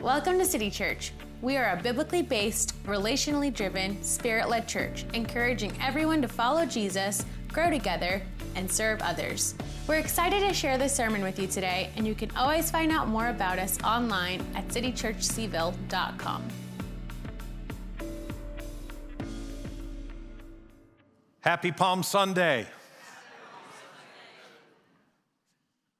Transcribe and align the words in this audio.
Welcome 0.00 0.38
to 0.38 0.46
City 0.46 0.70
Church. 0.70 1.12
We 1.42 1.58
are 1.58 1.76
a 1.76 1.82
biblically 1.82 2.22
based, 2.22 2.72
relationally 2.84 3.52
driven, 3.52 4.02
spirit 4.02 4.48
led 4.48 4.66
church, 4.66 5.04
encouraging 5.12 5.76
everyone 5.78 6.22
to 6.22 6.28
follow 6.28 6.64
Jesus, 6.64 7.22
grow 7.48 7.68
together, 7.68 8.22
and 8.54 8.72
serve 8.72 9.02
others. 9.02 9.54
We're 9.86 9.98
excited 9.98 10.40
to 10.40 10.54
share 10.54 10.78
this 10.78 10.94
sermon 10.94 11.20
with 11.22 11.38
you 11.38 11.46
today, 11.46 11.90
and 11.98 12.06
you 12.06 12.14
can 12.14 12.34
always 12.34 12.70
find 12.70 12.90
out 12.90 13.08
more 13.08 13.28
about 13.28 13.58
us 13.58 13.78
online 13.82 14.40
at 14.54 14.66
citychurchcville.com. 14.68 16.44
Happy 21.40 21.72
Palm 21.72 22.02
Sunday. 22.02 22.66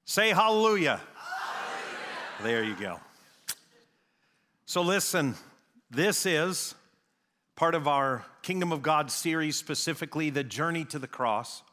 Say 0.07 0.31
hallelujah. 0.31 1.03
hallelujah. 1.15 2.43
There 2.43 2.65
you 2.65 2.75
go. 2.77 2.99
So, 4.71 4.83
listen, 4.83 5.35
this 5.91 6.25
is 6.27 6.77
part 7.57 7.75
of 7.75 7.89
our 7.89 8.25
Kingdom 8.43 8.71
of 8.71 8.83
God 8.83 9.11
series, 9.11 9.57
specifically 9.57 10.31
the 10.31 10.45
journey 10.45 10.85
to 10.85 11.01
the 11.01 11.09
cross. 11.09 11.65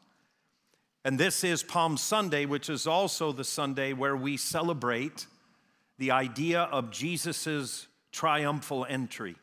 And 1.04 1.16
this 1.16 1.44
is 1.44 1.62
Palm 1.62 1.96
Sunday, 1.96 2.44
which 2.44 2.68
is 2.68 2.88
also 2.88 3.30
the 3.30 3.44
Sunday 3.44 3.92
where 3.92 4.16
we 4.16 4.36
celebrate 4.36 5.28
the 5.98 6.10
idea 6.10 6.62
of 6.62 6.90
Jesus' 6.90 7.86
triumphal 8.10 8.84
entry. 8.84 9.36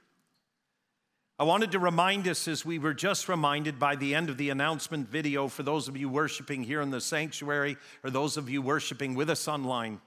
I 1.39 1.45
wanted 1.45 1.71
to 1.71 1.79
remind 1.79 2.27
us, 2.27 2.49
as 2.49 2.65
we 2.65 2.77
were 2.77 2.93
just 2.93 3.29
reminded 3.29 3.79
by 3.79 3.95
the 3.95 4.15
end 4.15 4.29
of 4.29 4.35
the 4.35 4.49
announcement 4.49 5.07
video, 5.07 5.47
for 5.47 5.63
those 5.63 5.87
of 5.87 5.95
you 5.95 6.09
worshiping 6.09 6.65
here 6.65 6.81
in 6.81 6.89
the 6.89 6.99
sanctuary 6.99 7.77
or 8.03 8.09
those 8.09 8.35
of 8.35 8.49
you 8.49 8.61
worshiping 8.61 9.15
with 9.15 9.29
us 9.29 9.47
online 9.47 10.01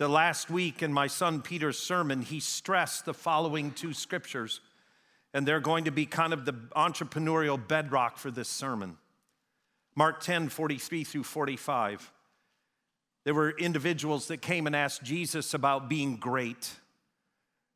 the 0.00 0.08
last 0.08 0.48
week 0.48 0.82
in 0.82 0.90
my 0.94 1.06
son 1.06 1.42
Peter's 1.42 1.78
sermon, 1.78 2.22
he 2.22 2.40
stressed 2.40 3.04
the 3.04 3.12
following 3.12 3.70
two 3.70 3.92
scriptures, 3.92 4.60
and 5.34 5.46
they're 5.46 5.60
going 5.60 5.84
to 5.84 5.90
be 5.90 6.06
kind 6.06 6.32
of 6.32 6.46
the 6.46 6.54
entrepreneurial 6.74 7.60
bedrock 7.68 8.16
for 8.16 8.30
this 8.30 8.48
sermon. 8.48 8.96
Mark 9.94 10.22
10, 10.22 10.48
43 10.48 11.04
through 11.04 11.24
45. 11.24 12.10
There 13.26 13.34
were 13.34 13.50
individuals 13.50 14.28
that 14.28 14.38
came 14.38 14.66
and 14.66 14.74
asked 14.74 15.02
Jesus 15.02 15.52
about 15.52 15.90
being 15.90 16.16
great. 16.16 16.76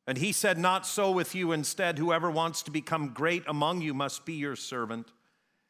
And 0.07 0.17
he 0.17 0.31
said, 0.31 0.57
Not 0.57 0.87
so 0.87 1.11
with 1.11 1.35
you. 1.35 1.51
Instead, 1.51 1.99
whoever 1.99 2.31
wants 2.31 2.63
to 2.63 2.71
become 2.71 3.09
great 3.09 3.43
among 3.45 3.81
you 3.81 3.93
must 3.93 4.25
be 4.25 4.33
your 4.33 4.55
servant. 4.55 5.11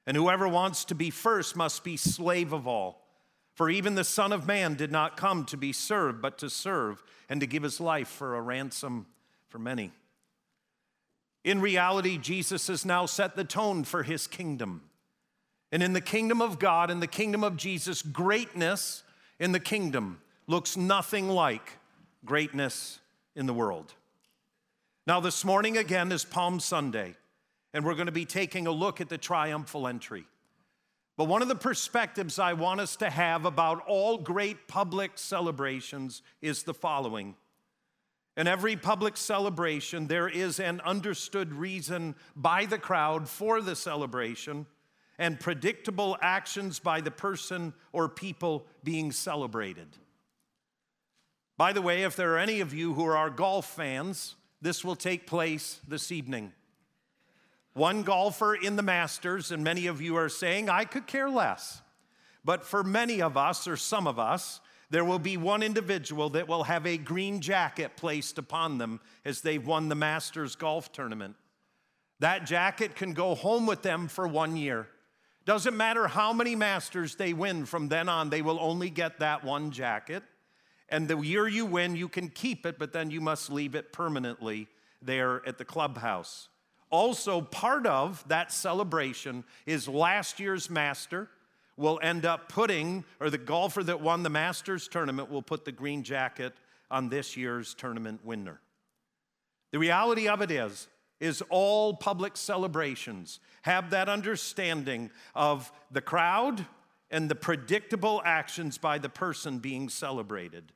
And 0.08 0.16
whoever 0.16 0.48
wants 0.48 0.86
to 0.86 0.96
be 0.96 1.10
first 1.10 1.58
must 1.58 1.84
be 1.84 1.98
slave 1.98 2.54
of 2.54 2.66
all. 2.66 3.05
For 3.56 3.70
even 3.70 3.96
the 3.96 4.04
Son 4.04 4.34
of 4.34 4.46
Man 4.46 4.76
did 4.76 4.92
not 4.92 5.18
come 5.18 5.46
to 5.46 5.58
be 5.58 5.72
served, 5.72 6.22
but 6.22 6.38
to 6.40 6.50
serve 6.50 7.02
and 7.30 7.40
to 7.40 7.48
give 7.48 7.64
his 7.64 7.80
life 7.80 8.10
for 8.10 8.36
a 8.36 8.42
ransom 8.42 9.08
for 9.48 9.58
many. 9.60 9.92
In 11.46 11.62
reality, 11.62 12.18
Jesus 12.18 12.68
has 12.68 12.86
now 12.86 13.06
set 13.06 13.36
the 13.36 13.44
tone 13.44 13.86
for 13.86 14.04
his 14.04 14.28
kingdom. 14.28 14.82
And 15.72 15.82
in 15.82 15.94
the 15.94 16.02
kingdom 16.02 16.42
of 16.42 16.60
God, 16.60 16.92
in 16.92 17.00
the 17.00 17.08
kingdom 17.08 17.44
of 17.44 17.56
Jesus, 17.56 18.02
greatness 18.02 19.04
in 19.40 19.52
the 19.52 19.60
kingdom 19.60 20.20
looks 20.48 20.76
nothing 20.76 21.30
like 21.30 21.78
greatness 22.26 23.00
in 23.36 23.46
the 23.46 23.54
world. 23.54 23.94
Now, 25.08 25.20
this 25.20 25.46
morning 25.46 25.78
again 25.78 26.12
is 26.12 26.26
Palm 26.26 26.60
Sunday, 26.60 27.16
and 27.74 27.86
we're 27.86 27.96
going 27.96 28.08
to 28.08 28.12
be 28.12 28.26
taking 28.26 28.68
a 28.68 28.72
look 28.72 29.00
at 29.00 29.08
the 29.08 29.18
triumphal 29.18 29.88
entry. 29.88 30.26
But 31.18 31.26
one 31.26 31.42
of 31.42 31.48
the 31.48 31.56
perspectives 31.56 32.40
I 32.40 32.54
want 32.54 32.82
us 32.82 32.98
to 32.98 33.10
have 33.10 33.46
about 33.46 33.84
all 33.88 34.18
great 34.18 34.68
public 34.68 35.12
celebrations 35.16 36.22
is 36.42 36.64
the 36.64 36.74
following. 36.74 37.36
In 38.36 38.48
every 38.48 38.76
public 38.76 39.16
celebration, 39.16 40.08
there 40.08 40.28
is 40.28 40.60
an 40.60 40.82
understood 40.82 41.54
reason 41.54 42.16
by 42.36 42.66
the 42.66 42.78
crowd 42.78 43.30
for 43.30 43.62
the 43.62 43.78
celebration 43.78 44.66
and 45.18 45.40
predictable 45.40 46.18
actions 46.22 46.80
by 46.80 47.00
the 47.00 47.12
person 47.12 47.74
or 47.94 48.10
people 48.10 48.68
being 48.84 49.14
celebrated. 49.14 49.88
By 51.58 51.72
the 51.72 51.82
way, 51.82 52.04
if 52.04 52.18
there 52.18 52.34
are 52.34 52.40
any 52.40 52.60
of 52.60 52.74
you 52.74 52.94
who 52.94 53.06
are 53.06 53.30
golf 53.30 53.66
fans, 53.68 54.36
this 54.62 54.84
will 54.84 54.98
take 54.98 55.26
place 55.26 55.80
this 55.88 56.12
evening 56.12 56.52
one 57.76 58.04
golfer 58.04 58.56
in 58.56 58.78
the 58.78 58.82
Masters, 58.82 59.52
and 59.52 59.62
many 59.62 59.88
of 59.88 60.02
you 60.02 60.16
are 60.16 60.30
saying, 60.30 60.70
I 60.70 60.86
could 60.86 61.08
care 61.08 61.30
less. 61.30 61.82
But 62.44 62.66
for 62.66 62.84
many 62.84 63.22
of 63.22 63.36
us, 63.36 63.68
or 63.68 63.76
some 63.76 64.08
of 64.08 64.18
us, 64.18 64.62
there 64.90 65.04
will 65.04 65.20
be 65.20 65.36
one 65.36 65.62
individual 65.62 66.30
that 66.32 66.48
will 66.48 66.64
have 66.64 66.88
a 66.88 66.98
green 66.98 67.42
jacket 67.42 67.98
placed 67.98 68.38
upon 68.38 68.78
them 68.78 69.02
as 69.26 69.42
they've 69.42 69.66
won 69.66 69.90
the 69.90 69.96
Masters 69.96 70.56
golf 70.56 70.94
tournament. 70.94 71.36
That 72.20 72.46
jacket 72.46 72.96
can 72.96 73.14
go 73.14 73.36
home 73.36 73.66
with 73.66 73.82
them 73.82 74.08
for 74.08 74.26
one 74.26 74.56
year. 74.56 74.88
Doesn't 75.44 75.76
matter 75.76 76.08
how 76.08 76.32
many 76.32 76.56
Masters 76.56 77.16
they 77.16 77.34
win 77.34 77.66
from 77.66 77.90
then 77.90 78.08
on, 78.08 78.30
they 78.30 78.42
will 78.42 78.60
only 78.62 78.90
get 78.90 79.20
that 79.20 79.44
one 79.44 79.72
jacket. 79.72 80.24
And 80.88 81.10
the 81.10 81.20
year 81.20 81.46
you 81.46 81.66
win, 81.66 81.98
you 81.98 82.08
can 82.08 82.30
keep 82.30 82.66
it, 82.66 82.80
but 82.80 82.94
then 82.94 83.12
you 83.12 83.20
must 83.20 83.52
leave 83.52 83.76
it 83.76 83.92
permanently 83.92 84.68
there 85.02 85.46
at 85.46 85.58
the 85.58 85.66
clubhouse. 85.66 86.48
Also, 86.96 87.42
part 87.42 87.86
of 87.86 88.24
that 88.30 88.54
celebration 88.54 89.44
is 89.66 89.86
last 89.86 90.40
year's 90.40 90.70
master 90.70 91.28
will 91.76 92.00
end 92.02 92.26
up 92.26 92.48
putting, 92.48 93.04
or 93.20 93.30
the 93.30 93.38
golfer 93.38 93.84
that 93.84 94.00
won 94.00 94.24
the 94.24 94.30
Masters 94.30 94.88
tournament 94.88 95.30
will 95.30 95.42
put 95.42 95.66
the 95.66 95.74
green 95.74 96.04
jacket 96.04 96.54
on 96.90 97.10
this 97.10 97.36
year's 97.36 97.74
tournament 97.74 98.24
winner. 98.24 98.62
The 99.74 99.80
reality 99.80 100.30
of 100.30 100.42
it 100.42 100.50
is, 100.50 100.88
is 101.20 101.44
all 101.50 101.96
public 101.96 102.38
celebrations 102.38 103.42
have 103.64 103.90
that 103.90 104.08
understanding 104.08 105.12
of 105.36 105.74
the 105.92 106.00
crowd 106.00 106.66
and 107.12 107.28
the 107.28 107.36
predictable 107.36 108.22
actions 108.24 108.78
by 108.78 109.00
the 109.00 109.10
person 109.10 109.60
being 109.60 109.90
celebrated. 109.90 110.72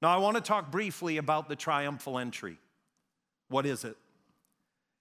Now, 0.00 0.08
I 0.08 0.16
want 0.16 0.34
to 0.34 0.42
talk 0.42 0.72
briefly 0.72 1.18
about 1.18 1.48
the 1.48 1.54
triumphal 1.54 2.18
entry. 2.18 2.58
What 3.48 3.66
is 3.66 3.84
it? 3.84 3.96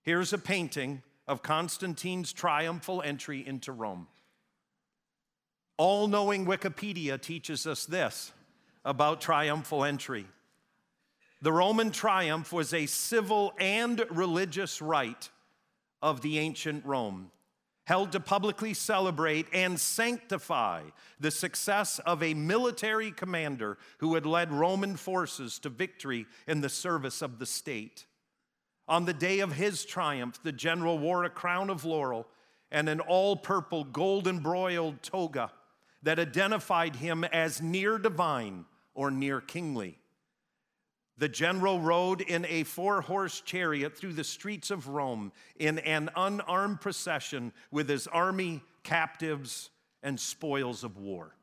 Here's 0.04 0.34
a 0.34 0.38
painting 0.38 1.04
of 1.28 1.44
Constantine's 1.44 2.34
triumphal 2.34 3.02
entry 3.04 3.46
into 3.46 3.72
Rome. 3.72 4.08
All 5.78 6.08
knowing 6.08 6.46
Wikipedia 6.46 7.22
teaches 7.22 7.68
us 7.68 7.86
this 7.86 8.32
about 8.84 9.22
triumphal 9.22 9.84
entry. 9.84 10.26
The 11.42 11.52
Roman 11.52 11.92
triumph 11.92 12.52
was 12.52 12.74
a 12.74 12.86
civil 12.86 13.54
and 13.60 14.04
religious 14.10 14.82
rite 14.82 15.30
of 16.02 16.22
the 16.22 16.40
ancient 16.40 16.86
Rome, 16.86 17.32
held 17.86 18.12
to 18.12 18.20
publicly 18.20 18.74
celebrate 18.74 19.48
and 19.54 19.80
sanctify 19.80 20.84
the 21.20 21.32
success 21.32 22.00
of 22.00 22.22
a 22.22 22.34
military 22.34 23.12
commander 23.12 23.78
who 24.00 24.16
had 24.16 24.26
led 24.26 24.52
Roman 24.52 24.96
forces 24.96 25.60
to 25.60 25.70
victory 25.70 26.26
in 26.48 26.62
the 26.62 26.70
service 26.70 27.22
of 27.22 27.40
the 27.40 27.46
state. 27.46 28.06
On 28.92 29.06
the 29.06 29.14
day 29.14 29.40
of 29.40 29.54
his 29.54 29.86
triumph, 29.86 30.44
the 30.44 30.52
general 30.52 31.00
wore 31.00 31.24
a 31.24 31.30
crown 31.30 31.70
of 31.70 31.86
laurel 31.86 32.28
and 32.74 32.90
an 32.90 33.00
all 33.00 33.38
purple 33.38 33.86
gold 33.86 34.28
embroidered 34.28 35.02
toga 35.02 35.50
that 36.04 36.20
identified 36.20 36.98
him 36.98 37.24
as 37.24 37.62
near 37.62 37.98
divine 37.98 38.66
or 38.94 39.10
near 39.10 39.40
kingly. 39.40 39.98
The 41.18 41.30
general 41.30 41.80
rode 41.80 42.20
in 42.20 42.46
a 42.50 42.66
four 42.66 43.00
horse 43.00 43.40
chariot 43.40 43.98
through 43.98 44.12
the 44.12 44.26
streets 44.26 44.70
of 44.70 44.90
Rome 44.90 45.32
in 45.58 45.80
an 45.80 46.10
unarmed 46.14 46.82
procession 46.82 47.54
with 47.72 47.88
his 47.88 48.08
army, 48.08 48.62
captives, 48.84 49.70
and 50.04 50.20
spoils 50.20 50.84
of 50.84 50.98
war. 50.98 51.34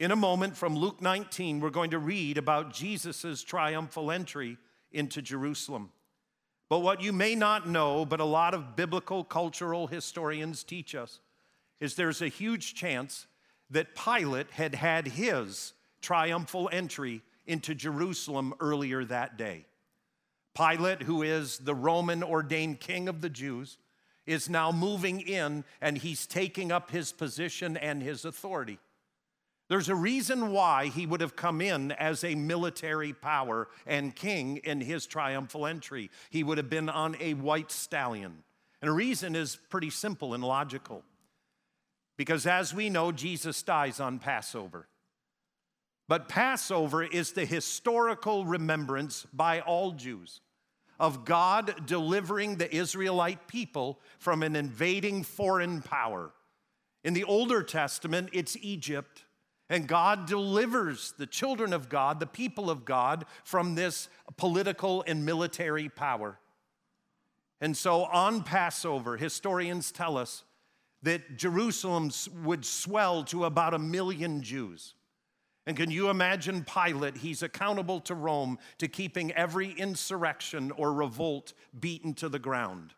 In 0.00 0.10
a 0.10 0.16
moment 0.16 0.56
from 0.56 0.74
Luke 0.74 1.02
19, 1.02 1.60
we're 1.60 1.68
going 1.68 1.90
to 1.90 1.98
read 1.98 2.38
about 2.38 2.72
Jesus' 2.72 3.42
triumphal 3.42 4.10
entry 4.10 4.56
into 4.92 5.22
Jerusalem. 5.22 5.90
But 6.68 6.80
what 6.80 7.02
you 7.02 7.12
may 7.12 7.34
not 7.34 7.68
know, 7.68 8.04
but 8.04 8.20
a 8.20 8.24
lot 8.24 8.54
of 8.54 8.76
biblical 8.76 9.24
cultural 9.24 9.86
historians 9.86 10.64
teach 10.64 10.94
us, 10.94 11.20
is 11.80 11.94
there's 11.94 12.22
a 12.22 12.28
huge 12.28 12.74
chance 12.74 13.26
that 13.70 13.94
Pilate 13.94 14.50
had 14.50 14.74
had 14.74 15.08
his 15.08 15.72
triumphal 16.00 16.68
entry 16.72 17.22
into 17.46 17.74
Jerusalem 17.74 18.54
earlier 18.60 19.04
that 19.04 19.36
day. 19.36 19.66
Pilate, 20.54 21.02
who 21.02 21.22
is 21.22 21.58
the 21.58 21.74
Roman 21.74 22.22
ordained 22.22 22.80
king 22.80 23.08
of 23.08 23.20
the 23.20 23.30
Jews, 23.30 23.78
is 24.26 24.48
now 24.48 24.70
moving 24.70 25.20
in 25.20 25.64
and 25.80 25.98
he's 25.98 26.26
taking 26.26 26.70
up 26.70 26.90
his 26.90 27.12
position 27.12 27.76
and 27.76 28.02
his 28.02 28.24
authority. 28.24 28.78
There's 29.72 29.88
a 29.88 29.94
reason 29.94 30.52
why 30.52 30.88
he 30.88 31.06
would 31.06 31.22
have 31.22 31.34
come 31.34 31.62
in 31.62 31.92
as 31.92 32.24
a 32.24 32.34
military 32.34 33.14
power 33.14 33.68
and 33.86 34.14
king 34.14 34.58
in 34.58 34.82
his 34.82 35.06
triumphal 35.06 35.66
entry. 35.66 36.10
He 36.28 36.44
would 36.44 36.58
have 36.58 36.68
been 36.68 36.90
on 36.90 37.16
a 37.18 37.32
white 37.32 37.70
stallion. 37.72 38.42
And 38.82 38.90
the 38.90 38.92
reason 38.92 39.34
is 39.34 39.56
pretty 39.70 39.88
simple 39.88 40.34
and 40.34 40.44
logical. 40.44 41.04
Because 42.18 42.46
as 42.46 42.74
we 42.74 42.90
know, 42.90 43.12
Jesus 43.12 43.62
dies 43.62 43.98
on 43.98 44.18
Passover. 44.18 44.88
But 46.06 46.28
Passover 46.28 47.02
is 47.02 47.32
the 47.32 47.46
historical 47.46 48.44
remembrance 48.44 49.26
by 49.32 49.60
all 49.60 49.92
Jews 49.92 50.42
of 51.00 51.24
God 51.24 51.86
delivering 51.86 52.56
the 52.56 52.76
Israelite 52.76 53.48
people 53.48 54.00
from 54.18 54.42
an 54.42 54.54
invading 54.54 55.22
foreign 55.22 55.80
power. 55.80 56.30
In 57.04 57.14
the 57.14 57.24
Older 57.24 57.62
Testament, 57.62 58.28
it's 58.34 58.54
Egypt. 58.60 59.24
And 59.72 59.88
God 59.88 60.26
delivers 60.26 61.14
the 61.16 61.26
children 61.26 61.72
of 61.72 61.88
God, 61.88 62.20
the 62.20 62.26
people 62.26 62.68
of 62.68 62.84
God, 62.84 63.24
from 63.42 63.74
this 63.74 64.10
political 64.36 65.02
and 65.06 65.24
military 65.24 65.88
power. 65.88 66.38
And 67.58 67.74
so 67.74 68.04
on 68.04 68.42
Passover, 68.42 69.16
historians 69.16 69.90
tell 69.90 70.18
us 70.18 70.44
that 71.02 71.38
Jerusalem 71.38 72.10
would 72.44 72.66
swell 72.66 73.24
to 73.24 73.46
about 73.46 73.72
a 73.72 73.78
million 73.78 74.42
Jews. 74.42 74.94
And 75.66 75.74
can 75.74 75.90
you 75.90 76.10
imagine 76.10 76.66
Pilate? 76.66 77.16
He's 77.16 77.42
accountable 77.42 78.00
to 78.00 78.14
Rome 78.14 78.58
to 78.76 78.88
keeping 78.88 79.32
every 79.32 79.70
insurrection 79.70 80.70
or 80.72 80.92
revolt 80.92 81.54
beaten 81.80 82.12
to 82.16 82.28
the 82.28 82.38
ground. 82.38 82.92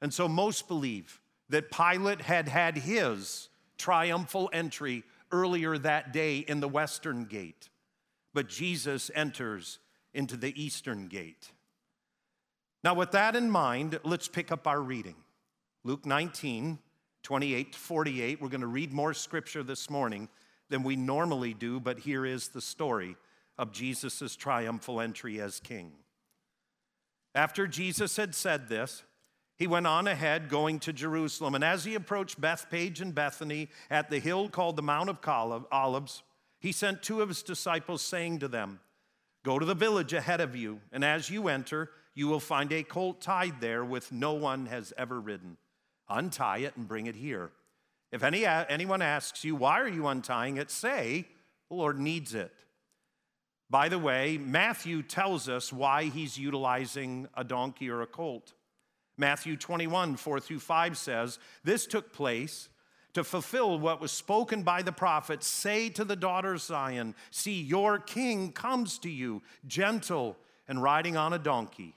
And 0.00 0.12
so 0.12 0.26
most 0.26 0.66
believe 0.66 1.20
that 1.48 1.70
Pilate 1.70 2.22
had 2.22 2.48
had 2.48 2.78
his 2.78 3.50
triumphal 3.78 4.50
entry 4.52 5.04
earlier 5.32 5.78
that 5.78 6.12
day 6.12 6.38
in 6.38 6.60
the 6.60 6.68
western 6.68 7.24
gate, 7.24 7.70
but 8.34 8.48
Jesus 8.48 9.10
enters 9.14 9.78
into 10.14 10.36
the 10.36 10.62
eastern 10.62 11.08
gate. 11.08 11.50
Now, 12.84 12.94
with 12.94 13.12
that 13.12 13.36
in 13.36 13.50
mind, 13.50 13.98
let's 14.04 14.28
pick 14.28 14.52
up 14.52 14.66
our 14.66 14.80
reading. 14.80 15.16
Luke 15.84 16.04
19, 16.04 16.78
28 17.22 17.72
to 17.72 17.78
48. 17.78 18.42
We're 18.42 18.48
going 18.48 18.60
to 18.60 18.66
read 18.66 18.92
more 18.92 19.14
scripture 19.14 19.62
this 19.62 19.88
morning 19.88 20.28
than 20.68 20.82
we 20.82 20.96
normally 20.96 21.54
do, 21.54 21.80
but 21.80 22.00
here 22.00 22.26
is 22.26 22.48
the 22.48 22.60
story 22.60 23.16
of 23.58 23.72
Jesus' 23.72 24.34
triumphal 24.36 25.00
entry 25.00 25.40
as 25.40 25.60
king. 25.60 25.92
After 27.34 27.66
Jesus 27.66 28.16
had 28.16 28.34
said 28.34 28.68
this, 28.68 29.04
he 29.62 29.68
went 29.68 29.86
on 29.86 30.08
ahead 30.08 30.48
going 30.48 30.80
to 30.80 30.92
Jerusalem. 30.92 31.54
And 31.54 31.62
as 31.62 31.84
he 31.84 31.94
approached 31.94 32.40
Bethphage 32.40 33.00
and 33.00 33.14
Bethany 33.14 33.68
at 33.88 34.10
the 34.10 34.18
hill 34.18 34.48
called 34.48 34.74
the 34.74 34.82
Mount 34.82 35.08
of 35.08 35.66
Olives, 35.70 36.24
he 36.58 36.72
sent 36.72 37.00
two 37.00 37.22
of 37.22 37.28
his 37.28 37.44
disciples, 37.44 38.02
saying 38.02 38.40
to 38.40 38.48
them, 38.48 38.80
Go 39.44 39.60
to 39.60 39.64
the 39.64 39.76
village 39.76 40.14
ahead 40.14 40.40
of 40.40 40.56
you, 40.56 40.80
and 40.90 41.04
as 41.04 41.30
you 41.30 41.46
enter, 41.46 41.90
you 42.12 42.26
will 42.26 42.40
find 42.40 42.72
a 42.72 42.82
colt 42.82 43.20
tied 43.20 43.60
there 43.60 43.84
with 43.84 44.10
no 44.10 44.32
one 44.32 44.66
has 44.66 44.92
ever 44.98 45.20
ridden. 45.20 45.56
Untie 46.08 46.58
it 46.58 46.76
and 46.76 46.88
bring 46.88 47.06
it 47.06 47.14
here. 47.14 47.52
If 48.10 48.24
any, 48.24 48.44
anyone 48.44 49.00
asks 49.00 49.44
you, 49.44 49.54
Why 49.54 49.80
are 49.80 49.88
you 49.88 50.08
untying 50.08 50.56
it? 50.56 50.72
say, 50.72 51.28
The 51.68 51.76
Lord 51.76 52.00
needs 52.00 52.34
it. 52.34 52.52
By 53.70 53.88
the 53.88 54.00
way, 54.00 54.38
Matthew 54.38 55.04
tells 55.04 55.48
us 55.48 55.72
why 55.72 56.06
he's 56.06 56.36
utilizing 56.36 57.28
a 57.36 57.44
donkey 57.44 57.90
or 57.90 58.02
a 58.02 58.08
colt. 58.08 58.54
Matthew 59.22 59.56
21, 59.56 60.16
4 60.16 60.40
through 60.40 60.58
5 60.58 60.98
says, 60.98 61.38
This 61.62 61.86
took 61.86 62.12
place 62.12 62.68
to 63.14 63.22
fulfill 63.22 63.78
what 63.78 64.00
was 64.00 64.10
spoken 64.10 64.64
by 64.64 64.82
the 64.82 64.90
prophet 64.90 65.44
Say 65.44 65.90
to 65.90 66.04
the 66.04 66.16
daughter 66.16 66.56
Zion, 66.56 67.14
See, 67.30 67.62
your 67.62 68.00
king 68.00 68.50
comes 68.50 68.98
to 68.98 69.08
you, 69.08 69.40
gentle 69.64 70.36
and 70.66 70.82
riding 70.82 71.16
on 71.16 71.32
a 71.32 71.38
donkey, 71.38 71.94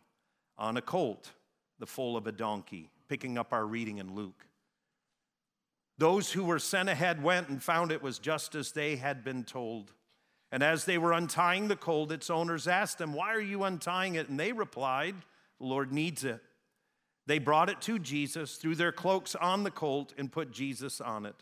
on 0.56 0.77
a 0.77 0.83
colt, 0.83 1.31
the 1.80 1.88
foal 1.88 2.16
of 2.16 2.27
a 2.27 2.31
donkey. 2.31 2.92
Picking 3.10 3.39
up 3.39 3.54
our 3.54 3.66
reading 3.66 3.98
in 3.98 4.13
Luke. 4.13 4.45
Those 5.98 6.31
who 6.31 6.44
were 6.44 6.60
sent 6.60 6.89
ahead 6.89 7.24
went 7.24 7.50
and 7.50 7.62
found 7.62 7.92
it 7.92 8.04
was 8.04 8.19
just 8.19 8.54
as 8.54 8.71
they 8.71 8.98
had 8.98 9.24
been 9.24 9.45
told. 9.45 9.94
And 10.51 10.62
as 10.62 10.86
they 10.86 11.00
were 11.00 11.12
untying 11.12 11.69
the 11.69 11.75
colt, 11.75 12.12
its 12.12 12.30
owners 12.30 12.68
asked 12.68 13.00
them, 13.00 13.13
Why 13.13 13.33
are 13.33 13.42
you 13.42 13.63
untying 13.63 14.13
it? 14.13 14.30
And 14.30 14.39
they 14.39 14.51
replied, 14.51 15.16
The 15.60 15.66
Lord 15.66 15.92
needs 15.92 16.24
it. 16.24 16.39
They 17.27 17.39
brought 17.39 17.69
it 17.69 17.81
to 17.81 17.98
Jesus, 18.00 18.56
threw 18.56 18.75
their 18.75 18.92
cloaks 18.92 19.36
on 19.36 19.63
the 19.63 19.72
colt, 19.72 20.13
and 20.18 20.31
put 20.31 20.51
Jesus 20.51 21.01
on 21.01 21.25
it. 21.25 21.36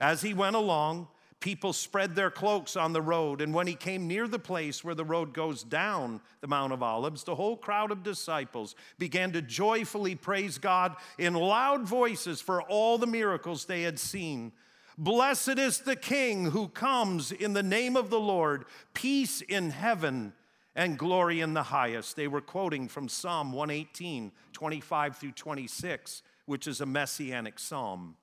As 0.00 0.22
he 0.22 0.34
went 0.34 0.56
along, 0.56 1.08
people 1.42 1.72
spread 1.72 2.14
their 2.14 2.30
cloaks 2.30 2.76
on 2.76 2.92
the 2.92 3.02
road. 3.02 3.40
And 3.40 3.52
when 3.52 3.66
he 3.66 3.74
came 3.74 4.06
near 4.06 4.26
the 4.26 4.38
place 4.38 4.82
where 4.82 4.94
the 4.94 5.04
road 5.04 5.34
goes 5.34 5.62
down 5.64 6.20
the 6.40 6.46
Mount 6.46 6.72
of 6.72 6.82
Olives, 6.82 7.24
the 7.24 7.34
whole 7.34 7.56
crowd 7.56 7.90
of 7.90 8.02
disciples 8.02 8.74
began 8.98 9.32
to 9.32 9.42
joyfully 9.42 10.14
praise 10.14 10.58
God 10.58 10.96
in 11.18 11.34
loud 11.34 11.82
voices 11.82 12.40
for 12.40 12.62
all 12.62 12.96
the 12.96 13.06
miracles 13.06 13.64
they 13.64 13.82
had 13.82 13.98
seen. 13.98 14.52
Blessed 14.96 15.58
is 15.58 15.80
the 15.80 15.96
King 15.96 16.46
who 16.46 16.68
comes 16.68 17.32
in 17.32 17.54
the 17.54 17.62
name 17.62 17.96
of 17.96 18.08
the 18.08 18.20
Lord, 18.20 18.64
peace 18.94 19.40
in 19.40 19.70
heaven 19.70 20.32
and 20.74 20.98
glory 20.98 21.40
in 21.40 21.54
the 21.54 21.64
highest. 21.64 22.16
They 22.16 22.28
were 22.28 22.40
quoting 22.40 22.88
from 22.88 23.08
Psalm 23.08 23.52
118, 23.52 24.32
25 24.52 25.16
through 25.16 25.32
26, 25.32 26.22
which 26.46 26.66
is 26.66 26.80
a 26.80 26.86
messianic 26.86 27.58
psalm. 27.58 28.16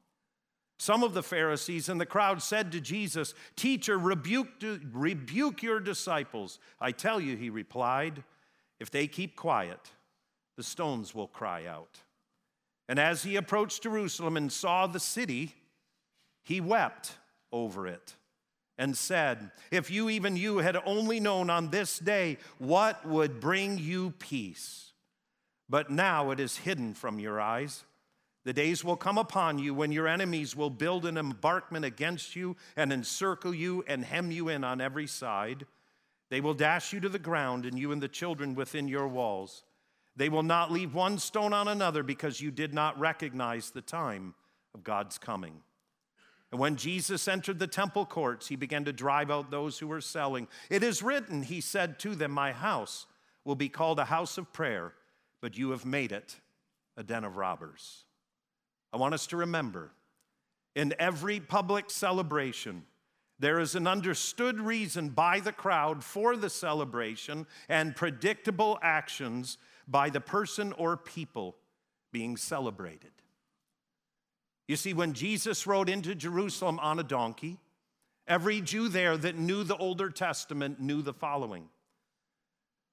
Some 0.77 1.03
of 1.03 1.13
the 1.13 1.23
Pharisees 1.23 1.89
and 1.89 1.99
the 1.99 2.05
crowd 2.05 2.41
said 2.41 2.71
to 2.71 2.79
Jesus, 2.79 3.33
Teacher, 3.55 3.97
rebuke, 3.97 4.47
rebuke 4.91 5.61
your 5.61 5.79
disciples. 5.79 6.57
I 6.79 6.91
tell 6.91 7.19
you, 7.19 7.35
he 7.35 7.49
replied, 7.49 8.23
if 8.79 8.89
they 8.89 9.07
keep 9.07 9.35
quiet, 9.35 9.91
the 10.55 10.63
stones 10.63 11.13
will 11.13 11.27
cry 11.27 11.65
out. 11.65 11.99
And 12.87 12.97
as 12.97 13.23
he 13.23 13.35
approached 13.35 13.83
Jerusalem 13.83 14.37
and 14.37 14.51
saw 14.51 14.87
the 14.87 14.99
city, 14.99 15.53
he 16.43 16.61
wept 16.61 17.11
over 17.51 17.85
it 17.85 18.15
and 18.79 18.97
said, 18.97 19.51
If 19.69 19.91
you, 19.91 20.09
even 20.09 20.35
you, 20.35 20.59
had 20.59 20.77
only 20.85 21.19
known 21.19 21.51
on 21.51 21.69
this 21.69 21.99
day 21.99 22.37
what 22.57 23.05
would 23.05 23.39
bring 23.39 23.77
you 23.77 24.11
peace. 24.17 24.93
But 25.69 25.91
now 25.91 26.31
it 26.31 26.39
is 26.39 26.57
hidden 26.57 26.95
from 26.95 27.19
your 27.19 27.39
eyes. 27.39 27.83
The 28.45 28.53
days 28.53 28.83
will 28.83 28.95
come 28.95 29.17
upon 29.17 29.59
you 29.59 29.73
when 29.73 29.91
your 29.91 30.07
enemies 30.07 30.55
will 30.55 30.69
build 30.69 31.05
an 31.05 31.17
embankment 31.17 31.83
against 31.83 32.35
you 32.35 32.55
and 32.77 32.91
encircle 32.91 33.53
you 33.53 33.83
and 33.85 34.03
hem 34.03 34.31
you 34.31 34.47
in 34.47 34.63
on 34.63 34.79
every 34.79 35.05
side. 35.05 35.67
They 36.29 36.39
will 36.41 36.53
dash 36.53 36.93
you 36.93 37.01
to 37.01 37.09
the 37.09 37.19
ground, 37.19 37.65
and 37.65 37.77
you 37.77 37.91
and 37.91 38.01
the 38.01 38.07
children 38.07 38.55
within 38.55 38.87
your 38.87 39.07
walls. 39.07 39.63
They 40.15 40.29
will 40.29 40.43
not 40.43 40.71
leave 40.71 40.93
one 40.93 41.19
stone 41.19 41.53
on 41.53 41.67
another 41.67 42.01
because 42.01 42.39
you 42.39 42.49
did 42.49 42.73
not 42.73 42.99
recognize 42.99 43.71
the 43.71 43.81
time 43.81 44.35
of 44.73 44.83
God's 44.83 45.17
coming. 45.17 45.61
And 46.51 46.59
when 46.59 46.75
Jesus 46.77 47.27
entered 47.27 47.59
the 47.59 47.67
temple 47.67 48.05
courts, 48.05 48.47
he 48.47 48.55
began 48.55 48.85
to 48.85 48.93
drive 48.93 49.29
out 49.29 49.51
those 49.51 49.77
who 49.77 49.87
were 49.87 50.01
selling. 50.01 50.47
It 50.69 50.83
is 50.83 51.03
written, 51.03 51.43
he 51.43 51.61
said 51.61 51.99
to 51.99 52.15
them, 52.15 52.31
My 52.31 52.51
house 52.51 53.05
will 53.45 53.55
be 53.55 53.69
called 53.69 53.99
a 53.99 54.05
house 54.05 54.37
of 54.37 54.51
prayer, 54.51 54.93
but 55.41 55.57
you 55.57 55.71
have 55.71 55.85
made 55.85 56.11
it 56.11 56.37
a 56.97 57.03
den 57.03 57.23
of 57.23 57.37
robbers. 57.37 58.05
I 58.91 58.97
want 58.97 59.13
us 59.13 59.27
to 59.27 59.37
remember 59.37 59.91
in 60.75 60.93
every 60.97 61.39
public 61.39 61.89
celebration, 61.91 62.83
there 63.37 63.59
is 63.59 63.75
an 63.75 63.87
understood 63.87 64.59
reason 64.59 65.09
by 65.09 65.39
the 65.39 65.51
crowd 65.51 66.03
for 66.03 66.35
the 66.35 66.49
celebration 66.49 67.47
and 67.67 67.95
predictable 67.95 68.79
actions 68.81 69.57
by 69.87 70.09
the 70.09 70.21
person 70.21 70.73
or 70.73 70.97
people 70.97 71.55
being 72.11 72.37
celebrated. 72.37 73.11
You 74.69 74.75
see, 74.75 74.93
when 74.93 75.13
Jesus 75.13 75.65
rode 75.65 75.89
into 75.89 76.13
Jerusalem 76.13 76.77
on 76.77 76.99
a 76.99 77.03
donkey, 77.03 77.57
every 78.27 78.61
Jew 78.61 78.87
there 78.87 79.17
that 79.17 79.35
knew 79.35 79.63
the 79.63 79.75
Older 79.75 80.11
Testament 80.11 80.79
knew 80.79 81.01
the 81.01 81.11
following 81.11 81.67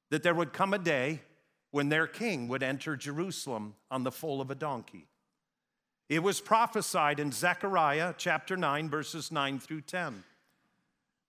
that 0.09 0.23
there 0.23 0.35
would 0.35 0.55
come 0.55 0.73
a 0.73 0.79
day 0.79 1.21
when 1.73 1.91
their 1.91 2.07
king 2.07 2.49
would 2.49 2.63
enter 2.63 2.97
Jerusalem 2.97 3.75
on 3.91 4.05
the 4.05 4.11
foal 4.11 4.41
of 4.41 4.51
a 4.51 4.55
donkey. 4.55 5.07
It 6.09 6.23
was 6.23 6.41
prophesied 6.41 7.21
in 7.21 7.31
Zechariah 7.31 8.15
chapter 8.17 8.57
9, 8.57 8.89
verses 8.89 9.31
9 9.31 9.59
through 9.59 9.83
10. 9.83 10.25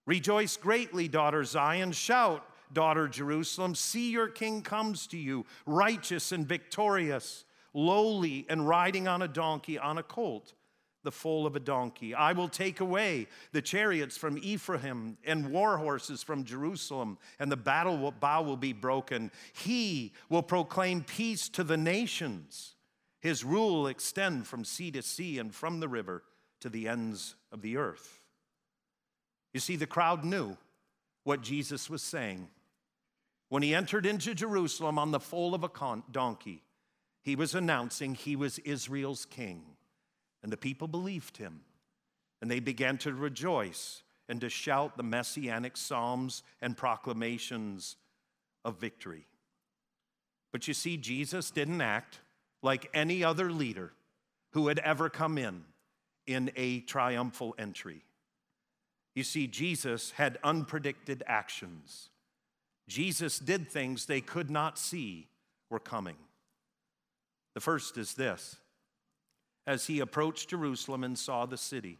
Rejoice 0.05 0.55
greatly, 0.55 1.09
daughter 1.09 1.43
Zion. 1.43 1.91
Shout, 1.91 2.41
daughter 2.71 3.09
Jerusalem. 3.09 3.75
See, 3.75 4.11
your 4.11 4.29
king 4.29 4.61
comes 4.61 5.07
to 5.07 5.17
you, 5.17 5.45
righteous 5.65 6.31
and 6.31 6.47
victorious 6.47 7.43
lowly 7.73 8.45
and 8.49 8.67
riding 8.67 9.07
on 9.07 9.21
a 9.21 9.27
donkey, 9.27 9.77
on 9.77 9.97
a 9.97 10.03
colt, 10.03 10.53
the 11.03 11.11
foal 11.11 11.45
of 11.45 11.55
a 11.55 11.59
donkey. 11.59 12.13
I 12.13 12.33
will 12.33 12.49
take 12.49 12.79
away 12.79 13.27
the 13.51 13.61
chariots 13.61 14.17
from 14.17 14.37
Ephraim 14.41 15.17
and 15.25 15.51
war 15.51 15.77
horses 15.77 16.23
from 16.23 16.43
Jerusalem, 16.43 17.17
and 17.39 17.51
the 17.51 17.57
battle 17.57 18.11
bow 18.11 18.41
will 18.41 18.57
be 18.57 18.73
broken. 18.73 19.31
He 19.53 20.13
will 20.29 20.43
proclaim 20.43 21.03
peace 21.03 21.49
to 21.49 21.63
the 21.63 21.77
nations. 21.77 22.75
His 23.21 23.43
rule 23.43 23.75
will 23.75 23.87
extend 23.87 24.47
from 24.47 24.65
sea 24.65 24.91
to 24.91 25.01
sea 25.01 25.39
and 25.39 25.53
from 25.53 25.79
the 25.79 25.87
river 25.87 26.23
to 26.59 26.69
the 26.69 26.87
ends 26.87 27.35
of 27.51 27.61
the 27.61 27.77
earth. 27.77 28.21
You 29.53 29.59
see, 29.59 29.75
the 29.75 29.87
crowd 29.87 30.23
knew 30.23 30.57
what 31.23 31.41
Jesus 31.41 31.89
was 31.89 32.01
saying. 32.01 32.49
When 33.49 33.63
he 33.63 33.73
entered 33.73 34.05
into 34.05 34.35
Jerusalem 34.35 34.99
on 34.99 35.11
the 35.11 35.19
foal 35.19 35.55
of 35.55 35.63
a 35.63 36.01
donkey, 36.11 36.63
he 37.27 37.35
was 37.35 37.53
announcing 37.53 38.15
he 38.15 38.37
was 38.37 38.57
Israel's 38.59 39.25
king. 39.25 39.61
And 40.41 40.49
the 40.49 40.55
people 40.55 40.87
believed 40.87 41.35
him. 41.35 41.59
And 42.41 42.49
they 42.49 42.61
began 42.61 42.97
to 42.99 43.13
rejoice 43.13 44.01
and 44.29 44.39
to 44.39 44.47
shout 44.47 44.95
the 44.95 45.03
messianic 45.03 45.75
psalms 45.75 46.41
and 46.61 46.77
proclamations 46.77 47.97
of 48.63 48.79
victory. 48.79 49.27
But 50.53 50.69
you 50.69 50.73
see, 50.73 50.95
Jesus 50.95 51.51
didn't 51.51 51.81
act 51.81 52.21
like 52.63 52.89
any 52.93 53.25
other 53.25 53.51
leader 53.51 53.91
who 54.53 54.69
had 54.69 54.79
ever 54.79 55.09
come 55.09 55.37
in 55.37 55.65
in 56.27 56.49
a 56.55 56.79
triumphal 56.79 57.55
entry. 57.59 58.05
You 59.15 59.23
see, 59.23 59.47
Jesus 59.47 60.11
had 60.11 60.41
unpredicted 60.45 61.23
actions. 61.27 62.07
Jesus 62.87 63.37
did 63.37 63.69
things 63.69 64.05
they 64.05 64.21
could 64.21 64.49
not 64.49 64.79
see 64.79 65.27
were 65.69 65.81
coming. 65.81 66.15
The 67.57 67.61
first 67.61 67.97
is 67.97 68.13
this 68.13 68.57
as 69.65 69.87
he 69.87 69.99
approached 69.99 70.51
Jerusalem 70.51 71.03
and 71.03 71.17
saw 71.17 71.47
the 71.47 71.57
city, 71.57 71.97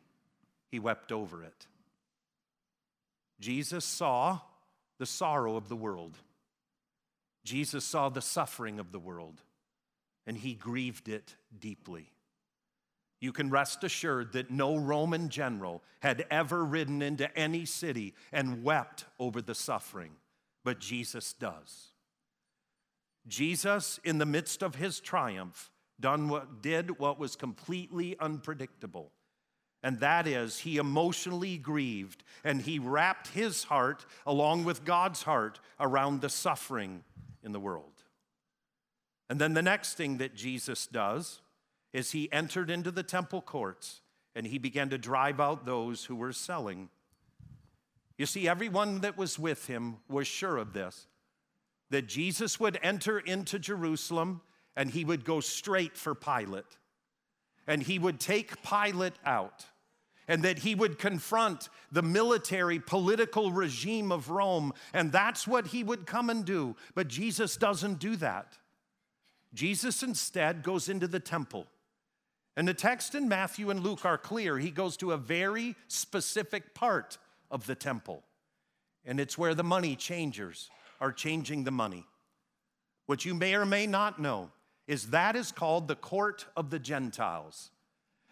he 0.69 0.77
wept 0.77 1.11
over 1.11 1.43
it. 1.43 1.65
Jesus 3.39 3.83
saw 3.83 4.41
the 4.99 5.07
sorrow 5.07 5.55
of 5.55 5.67
the 5.67 5.75
world. 5.75 6.15
Jesus 7.43 7.83
saw 7.83 8.07
the 8.09 8.21
suffering 8.21 8.79
of 8.79 8.91
the 8.91 8.99
world, 8.99 9.41
and 10.27 10.37
he 10.37 10.53
grieved 10.53 11.09
it 11.09 11.33
deeply. 11.59 12.11
You 13.19 13.31
can 13.31 13.49
rest 13.49 13.83
assured 13.83 14.33
that 14.33 14.51
no 14.51 14.77
Roman 14.77 15.27
general 15.27 15.81
had 16.01 16.27
ever 16.29 16.63
ridden 16.63 17.01
into 17.01 17.35
any 17.35 17.65
city 17.65 18.13
and 18.31 18.63
wept 18.63 19.05
over 19.17 19.41
the 19.41 19.55
suffering, 19.55 20.11
but 20.63 20.77
Jesus 20.77 21.33
does. 21.33 21.93
Jesus, 23.27 23.99
in 24.03 24.17
the 24.17 24.25
midst 24.25 24.63
of 24.63 24.75
his 24.75 24.99
triumph, 24.99 25.71
done 25.99 26.29
what, 26.29 26.61
did 26.61 26.99
what 26.99 27.19
was 27.19 27.35
completely 27.35 28.15
unpredictable. 28.19 29.11
And 29.83 29.99
that 29.99 30.27
is, 30.27 30.59
he 30.59 30.77
emotionally 30.77 31.57
grieved 31.57 32.23
and 32.43 32.61
he 32.61 32.79
wrapped 32.79 33.29
his 33.29 33.65
heart, 33.65 34.05
along 34.25 34.63
with 34.63 34.85
God's 34.85 35.23
heart, 35.23 35.59
around 35.79 36.21
the 36.21 36.29
suffering 36.29 37.03
in 37.43 37.51
the 37.51 37.59
world. 37.59 38.03
And 39.29 39.39
then 39.39 39.53
the 39.53 39.61
next 39.61 39.93
thing 39.93 40.17
that 40.17 40.35
Jesus 40.35 40.87
does 40.87 41.41
is 41.93 42.11
he 42.11 42.31
entered 42.31 42.69
into 42.69 42.91
the 42.91 43.03
temple 43.03 43.41
courts 43.41 44.01
and 44.35 44.47
he 44.47 44.57
began 44.57 44.89
to 44.89 44.97
drive 44.97 45.39
out 45.39 45.65
those 45.65 46.05
who 46.05 46.15
were 46.15 46.33
selling. 46.33 46.89
You 48.17 48.25
see, 48.25 48.47
everyone 48.47 49.01
that 49.01 49.17
was 49.17 49.37
with 49.37 49.67
him 49.67 49.97
was 50.09 50.27
sure 50.27 50.57
of 50.57 50.73
this 50.73 51.07
that 51.89 52.07
Jesus 52.07 52.59
would 52.59 52.79
enter 52.83 53.19
into 53.19 53.59
Jerusalem 53.59 54.41
and 54.75 54.91
he 54.91 55.05
would 55.05 55.25
go 55.25 55.39
straight 55.39 55.97
for 55.97 56.13
Pilate. 56.13 56.77
And 57.65 57.81
he 57.81 57.99
would 57.99 58.19
take 58.19 58.61
Pilate 58.63 59.15
out. 59.25 59.65
And 60.29 60.43
that 60.43 60.59
he 60.59 60.75
would 60.75 60.99
confront 60.99 61.69
the 61.91 62.01
military 62.01 62.79
political 62.79 63.51
regime 63.51 64.11
of 64.11 64.29
Rome. 64.29 64.73
And 64.93 65.11
that's 65.11 65.47
what 65.47 65.67
he 65.67 65.83
would 65.83 66.05
come 66.05 66.29
and 66.29 66.43
do. 66.43 66.75
But 66.95 67.07
Jesus 67.07 67.55
doesn't 67.55 67.99
do 67.99 68.17
that. 68.17 68.57
Jesus 69.53 70.03
instead 70.03 70.63
goes 70.63 70.89
into 70.89 71.07
the 71.07 71.21
temple. 71.21 71.65
And 72.57 72.67
the 72.67 72.73
text 72.73 73.15
in 73.15 73.29
Matthew 73.29 73.69
and 73.69 73.79
Luke 73.79 74.05
are 74.05 74.17
clear. 74.17 74.57
He 74.57 74.71
goes 74.71 74.97
to 74.97 75.13
a 75.13 75.17
very 75.17 75.75
specific 75.87 76.73
part 76.73 77.17
of 77.49 77.65
the 77.65 77.75
temple. 77.75 78.23
And 79.05 79.19
it's 79.19 79.37
where 79.37 79.55
the 79.55 79.63
money 79.63 79.95
changers 79.95 80.69
are 80.99 81.11
changing 81.11 81.63
the 81.63 81.71
money. 81.71 82.05
What 83.05 83.25
you 83.25 83.33
may 83.33 83.55
or 83.55 83.65
may 83.65 83.87
not 83.87 84.19
know 84.19 84.51
is 84.87 85.09
that 85.11 85.35
is 85.35 85.51
called 85.51 85.87
the 85.87 85.95
court 85.95 86.45
of 86.55 86.69
the 86.69 86.79
Gentiles. 86.79 87.71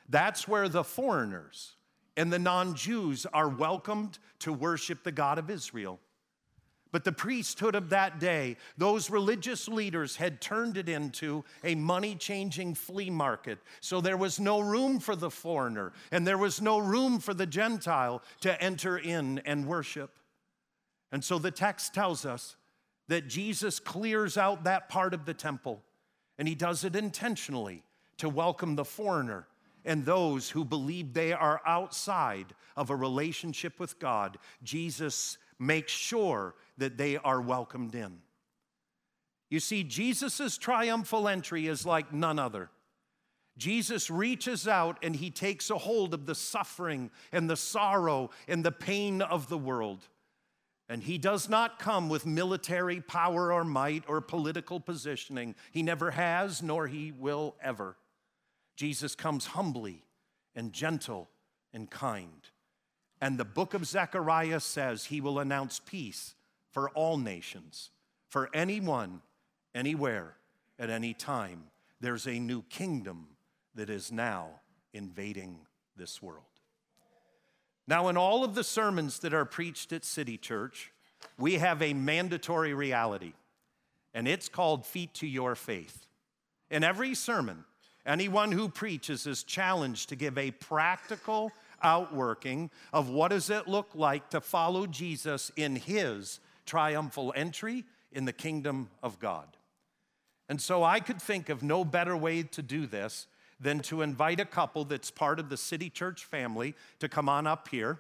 That's 0.10 0.48
where 0.48 0.69
the 0.69 0.84
foreigners 0.84 1.75
and 2.17 2.31
the 2.31 2.39
non 2.39 2.75
Jews 2.75 3.25
are 3.34 3.50
welcomed 3.50 4.19
to 4.39 4.53
worship 4.53 5.03
the 5.03 5.12
God 5.12 5.38
of 5.38 5.50
Israel. 5.50 6.00
But 6.91 7.03
the 7.03 7.12
priesthood 7.12 7.75
of 7.75 7.89
that 7.89 8.19
day, 8.19 8.55
those 8.77 9.10
religious 9.10 9.67
leaders 9.67 10.15
had 10.15 10.39
turned 10.39 10.77
it 10.77 10.88
into 10.88 11.43
a 11.62 11.75
money 11.75 12.15
changing 12.15 12.74
flea 12.74 13.10
market. 13.10 13.60
So 13.81 14.00
there 14.00 14.15
was 14.15 14.39
no 14.39 14.62
room 14.62 15.00
for 15.00 15.13
the 15.13 15.29
foreigner 15.29 15.91
and 16.12 16.25
there 16.25 16.38
was 16.38 16.62
no 16.62 16.77
room 16.77 17.19
for 17.19 17.34
the 17.34 17.45
Gentile 17.45 18.22
to 18.41 18.62
enter 18.63 18.98
in 18.98 19.39
and 19.39 19.67
worship. 19.67 20.12
And 21.12 21.24
so 21.24 21.39
the 21.39 21.51
text 21.51 21.93
tells 21.93 22.25
us 22.25 22.55
that 23.07 23.27
Jesus 23.27 23.79
clears 23.79 24.38
out 24.38 24.63
that 24.63 24.89
part 24.89 25.13
of 25.13 25.25
the 25.25 25.33
temple 25.33 25.83
and 26.38 26.47
he 26.47 26.55
does 26.55 26.83
it 26.83 26.95
intentionally 26.95 27.83
to 28.17 28.29
welcome 28.29 28.75
the 28.75 28.85
foreigner 28.85 29.47
and 29.85 30.03
those 30.03 30.50
who 30.50 30.65
believe 30.65 31.13
they 31.13 31.31
are 31.31 31.62
outside 31.65 32.47
of 32.75 32.89
a 32.89 32.95
relationship 32.95 33.79
with 33.79 34.00
God. 34.00 34.38
Jesus 34.63 35.38
makes 35.59 35.91
sure 35.91 36.55
that 36.77 36.97
they 36.97 37.17
are 37.17 37.39
welcomed 37.39 37.95
in. 37.95 38.17
You 39.50 39.59
see, 39.59 39.83
Jesus' 39.83 40.57
triumphal 40.57 41.27
entry 41.27 41.67
is 41.67 41.85
like 41.85 42.12
none 42.12 42.39
other. 42.39 42.69
Jesus 43.57 44.09
reaches 44.09 44.67
out 44.67 44.97
and 45.01 45.15
he 45.15 45.29
takes 45.29 45.69
a 45.69 45.77
hold 45.77 46.13
of 46.13 46.25
the 46.25 46.35
suffering 46.35 47.09
and 47.31 47.50
the 47.50 47.55
sorrow 47.55 48.31
and 48.47 48.65
the 48.65 48.71
pain 48.71 49.21
of 49.21 49.47
the 49.47 49.57
world. 49.57 50.07
And 50.87 51.01
he 51.01 51.17
does 51.17 51.49
not 51.49 51.79
come 51.79 52.09
with 52.09 52.25
military 52.25 53.01
power 53.01 53.51
or 53.51 53.63
might 53.63 54.03
or 54.07 54.21
political 54.21 54.79
positioning. 54.79 55.55
He 55.71 55.81
never 55.81 56.11
has, 56.11 56.61
nor 56.61 56.87
he 56.87 57.11
will 57.11 57.55
ever. 57.61 57.95
Jesus 58.75 59.15
comes 59.15 59.47
humbly 59.47 60.03
and 60.55 60.71
gentle 60.71 61.29
and 61.73 61.89
kind. 61.89 62.49
And 63.19 63.37
the 63.37 63.45
book 63.45 63.73
of 63.73 63.85
Zechariah 63.85 64.59
says 64.59 65.05
he 65.05 65.21
will 65.21 65.39
announce 65.39 65.79
peace 65.79 66.35
for 66.71 66.89
all 66.89 67.17
nations, 67.17 67.89
for 68.29 68.49
anyone, 68.53 69.21
anywhere, 69.73 70.35
at 70.77 70.89
any 70.89 71.13
time. 71.13 71.63
There's 72.01 72.27
a 72.27 72.39
new 72.39 72.61
kingdom 72.63 73.29
that 73.73 73.89
is 73.89 74.11
now 74.11 74.59
invading 74.93 75.59
this 75.95 76.21
world. 76.21 76.43
Now, 77.87 78.07
in 78.07 78.17
all 78.17 78.43
of 78.43 78.55
the 78.55 78.63
sermons 78.63 79.19
that 79.19 79.33
are 79.33 79.45
preached 79.45 79.93
at 79.93 80.03
City 80.03 80.37
Church, 80.37 80.91
we 81.37 81.55
have 81.55 81.81
a 81.81 81.93
mandatory 81.93 82.73
reality, 82.73 83.33
and 84.13 84.27
it's 84.27 84.49
called 84.49 84.85
Feet 84.85 85.13
to 85.15 85.27
Your 85.27 85.55
Faith. 85.55 86.07
In 86.71 86.83
every 86.83 87.13
sermon, 87.13 87.63
anyone 88.05 88.51
who 88.51 88.69
preaches 88.69 89.27
is 89.27 89.43
challenged 89.43 90.09
to 90.09 90.15
give 90.15 90.37
a 90.37 90.51
practical 90.51 91.51
outworking 91.83 92.71
of 92.91 93.09
what 93.09 93.29
does 93.29 93.49
it 93.49 93.67
look 93.67 93.89
like 93.93 94.29
to 94.31 94.41
follow 94.41 94.87
Jesus 94.87 95.51
in 95.55 95.75
his 95.75 96.39
triumphal 96.65 97.31
entry 97.35 97.83
in 98.11 98.25
the 98.25 98.33
kingdom 98.33 98.89
of 99.03 99.19
God. 99.19 99.47
And 100.49 100.59
so 100.59 100.83
I 100.83 100.99
could 100.99 101.21
think 101.21 101.49
of 101.49 101.61
no 101.61 101.85
better 101.85 102.17
way 102.17 102.43
to 102.43 102.61
do 102.61 102.87
this 102.87 103.27
than 103.59 103.79
to 103.79 104.01
invite 104.01 104.39
a 104.39 104.45
couple 104.45 104.85
that's 104.85 105.12
part 105.12 105.39
of 105.39 105.50
the 105.50 105.57
City 105.57 105.89
Church 105.89 106.25
family 106.25 106.75
to 107.00 107.07
come 107.07 107.29
on 107.29 107.47
up 107.47 107.69
here. 107.69 108.00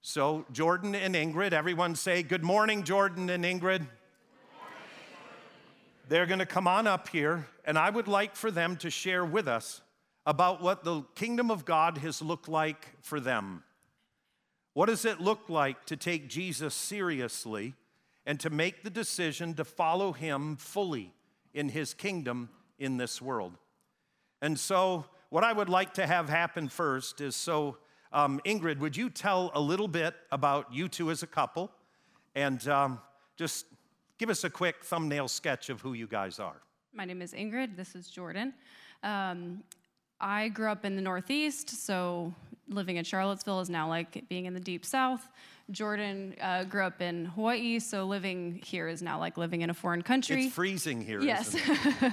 So, 0.00 0.44
Jordan 0.50 0.94
and 0.94 1.14
Ingrid, 1.14 1.52
everyone 1.52 1.94
say, 1.94 2.22
Good 2.22 2.42
morning, 2.42 2.82
Jordan 2.82 3.30
and 3.30 3.44
Ingrid. 3.44 3.86
They're 6.08 6.26
going 6.26 6.40
to 6.40 6.46
come 6.46 6.66
on 6.66 6.86
up 6.86 7.08
here, 7.08 7.46
and 7.64 7.78
I 7.78 7.88
would 7.88 8.08
like 8.08 8.34
for 8.34 8.50
them 8.50 8.76
to 8.78 8.90
share 8.90 9.24
with 9.24 9.46
us 9.46 9.80
about 10.26 10.60
what 10.60 10.84
the 10.84 11.02
kingdom 11.14 11.50
of 11.50 11.64
God 11.64 11.98
has 11.98 12.20
looked 12.20 12.48
like 12.48 12.88
for 13.00 13.20
them. 13.20 13.62
What 14.74 14.86
does 14.86 15.04
it 15.04 15.20
look 15.20 15.48
like 15.48 15.84
to 15.86 15.96
take 15.96 16.28
Jesus 16.28 16.74
seriously 16.74 17.74
and 18.26 18.40
to 18.40 18.50
make 18.50 18.82
the 18.82 18.90
decision 18.90 19.54
to 19.54 19.64
follow 19.64 20.12
him 20.12 20.56
fully 20.56 21.12
in 21.54 21.68
his 21.68 21.94
kingdom 21.94 22.48
in 22.78 22.96
this 22.96 23.22
world? 23.22 23.56
And 24.42 24.58
so, 24.58 25.04
what 25.30 25.44
I 25.44 25.52
would 25.52 25.68
like 25.68 25.94
to 25.94 26.06
have 26.06 26.28
happen 26.28 26.68
first 26.68 27.20
is 27.20 27.36
so, 27.36 27.78
um, 28.12 28.40
Ingrid, 28.44 28.80
would 28.80 28.96
you 28.96 29.08
tell 29.08 29.52
a 29.54 29.60
little 29.60 29.86
bit 29.86 30.16
about 30.32 30.74
you 30.74 30.88
two 30.88 31.12
as 31.12 31.22
a 31.22 31.28
couple 31.28 31.70
and 32.34 32.66
um, 32.66 32.98
just 33.36 33.66
give 34.18 34.28
us 34.30 34.42
a 34.42 34.50
quick 34.50 34.82
thumbnail 34.82 35.28
sketch 35.28 35.70
of 35.70 35.80
who 35.80 35.92
you 35.92 36.08
guys 36.08 36.40
are? 36.40 36.60
My 36.92 37.04
name 37.04 37.22
is 37.22 37.32
Ingrid. 37.32 37.76
This 37.76 37.94
is 37.94 38.08
Jordan. 38.08 38.52
Um, 39.04 39.62
I 40.20 40.48
grew 40.48 40.68
up 40.68 40.84
in 40.84 40.96
the 40.96 41.02
Northeast, 41.02 41.70
so 41.70 42.34
living 42.68 42.96
in 42.96 43.04
Charlottesville 43.04 43.60
is 43.60 43.70
now 43.70 43.88
like 43.88 44.28
being 44.28 44.46
in 44.46 44.54
the 44.54 44.60
deep 44.60 44.84
South. 44.84 45.28
Jordan 45.72 46.36
uh, 46.40 46.64
grew 46.64 46.84
up 46.84 47.00
in 47.00 47.24
Hawaii, 47.24 47.78
so 47.78 48.04
living 48.04 48.60
here 48.62 48.88
is 48.88 49.02
now 49.02 49.18
like 49.18 49.38
living 49.38 49.62
in 49.62 49.70
a 49.70 49.74
foreign 49.74 50.02
country. 50.02 50.44
It's 50.44 50.54
freezing 50.54 51.00
here. 51.00 51.20
Yes. 51.20 51.56
yeah. 51.68 52.12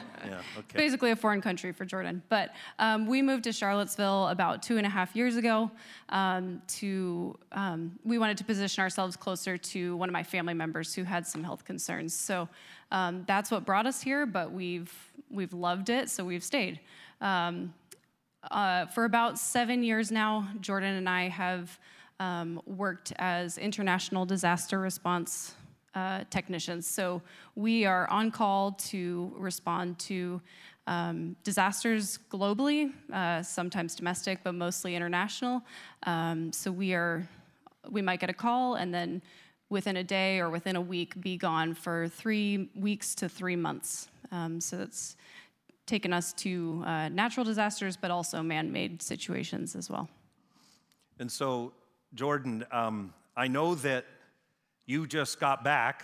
Okay. 0.57 0.77
Basically 0.77 1.11
a 1.11 1.15
foreign 1.15 1.41
country 1.41 1.73
for 1.73 1.83
Jordan. 1.83 2.23
But 2.29 2.53
um, 2.79 3.05
we 3.05 3.21
moved 3.21 3.43
to 3.43 3.51
Charlottesville 3.51 4.29
about 4.29 4.63
two 4.63 4.77
and 4.77 4.85
a 4.85 4.89
half 4.89 5.15
years 5.15 5.35
ago. 5.35 5.69
Um, 6.09 6.61
to 6.67 7.37
um, 7.51 7.99
we 8.05 8.17
wanted 8.17 8.37
to 8.37 8.43
position 8.45 8.81
ourselves 8.81 9.15
closer 9.15 9.57
to 9.57 9.95
one 9.97 10.07
of 10.07 10.13
my 10.13 10.23
family 10.23 10.53
members 10.53 10.93
who 10.93 11.03
had 11.03 11.27
some 11.27 11.43
health 11.43 11.65
concerns. 11.65 12.13
So 12.13 12.47
um, 12.91 13.25
that's 13.27 13.51
what 13.51 13.65
brought 13.65 13.85
us 13.85 14.01
here. 14.01 14.25
But 14.25 14.51
we've 14.51 14.93
we've 15.29 15.53
loved 15.53 15.89
it, 15.89 16.09
so 16.09 16.23
we've 16.23 16.43
stayed. 16.43 16.79
Um, 17.19 17.73
uh, 18.49 18.85
for 18.85 19.03
about 19.03 19.37
seven 19.37 19.83
years 19.83 20.11
now, 20.11 20.47
Jordan 20.61 20.95
and 20.95 21.09
I 21.09 21.27
have 21.27 21.77
um, 22.19 22.61
worked 22.65 23.13
as 23.19 23.57
international 23.57 24.25
disaster 24.25 24.79
response 24.79 25.55
uh, 25.95 26.23
technicians. 26.29 26.87
So 26.87 27.21
we 27.55 27.85
are 27.85 28.09
on 28.09 28.31
call 28.31 28.73
to 28.73 29.33
respond 29.37 29.99
to 29.99 30.41
um, 30.87 31.35
disasters 31.43 32.19
globally, 32.31 32.91
uh, 33.13 33.43
sometimes 33.43 33.95
domestic, 33.95 34.39
but 34.43 34.55
mostly 34.55 34.95
international. 34.95 35.61
Um, 36.03 36.51
so 36.51 36.71
we 36.71 36.93
are, 36.93 37.27
we 37.89 38.01
might 38.01 38.19
get 38.19 38.29
a 38.29 38.33
call 38.33 38.75
and 38.75 38.93
then 38.93 39.21
within 39.69 39.97
a 39.97 40.03
day 40.03 40.39
or 40.39 40.49
within 40.49 40.75
a 40.75 40.81
week 40.81 41.19
be 41.21 41.37
gone 41.37 41.73
for 41.73 42.07
three 42.07 42.69
weeks 42.75 43.13
to 43.15 43.29
three 43.29 43.55
months. 43.55 44.09
Um, 44.31 44.59
so 44.59 44.77
that's 44.77 45.15
taken 45.85 46.13
us 46.13 46.33
to 46.33 46.83
uh, 46.85 47.09
natural 47.09 47.43
disasters, 47.43 47.97
but 47.97 48.11
also 48.11 48.41
man-made 48.41 49.01
situations 49.01 49.75
as 49.75 49.89
well. 49.89 50.07
And 51.19 51.31
so, 51.31 51.73
Jordan, 52.15 52.65
um, 52.71 53.13
I 53.37 53.47
know 53.47 53.75
that 53.75 54.05
you 54.85 55.05
just 55.05 55.39
got 55.39 55.63
back 55.63 56.03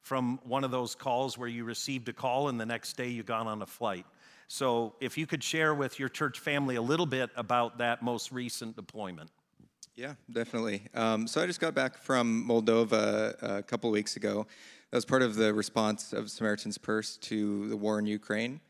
from 0.00 0.38
one 0.44 0.62
of 0.62 0.70
those 0.70 0.94
calls 0.94 1.36
where 1.36 1.48
you 1.48 1.64
received 1.64 2.08
a 2.08 2.12
call 2.12 2.48
and 2.48 2.60
the 2.60 2.66
next 2.66 2.96
day 2.96 3.08
you 3.08 3.22
got 3.22 3.46
on 3.46 3.62
a 3.62 3.66
flight. 3.66 4.06
So, 4.48 4.94
if 5.00 5.16
you 5.16 5.26
could 5.26 5.42
share 5.42 5.74
with 5.74 5.98
your 5.98 6.08
church 6.08 6.38
family 6.38 6.76
a 6.76 6.82
little 6.82 7.06
bit 7.06 7.30
about 7.36 7.78
that 7.78 8.02
most 8.02 8.32
recent 8.32 8.76
deployment. 8.76 9.30
Yeah, 9.96 10.14
definitely. 10.30 10.82
Um, 10.94 11.26
so, 11.26 11.42
I 11.42 11.46
just 11.46 11.60
got 11.60 11.74
back 11.74 11.96
from 11.96 12.46
Moldova 12.46 13.34
a 13.42 13.62
couple 13.62 13.90
weeks 13.90 14.16
ago. 14.16 14.46
That 14.90 14.98
was 14.98 15.06
part 15.06 15.22
of 15.22 15.36
the 15.36 15.54
response 15.54 16.12
of 16.12 16.30
Samaritan's 16.30 16.76
Purse 16.76 17.16
to 17.18 17.68
the 17.68 17.76
war 17.76 17.98
in 17.98 18.04
Ukraine. 18.04 18.60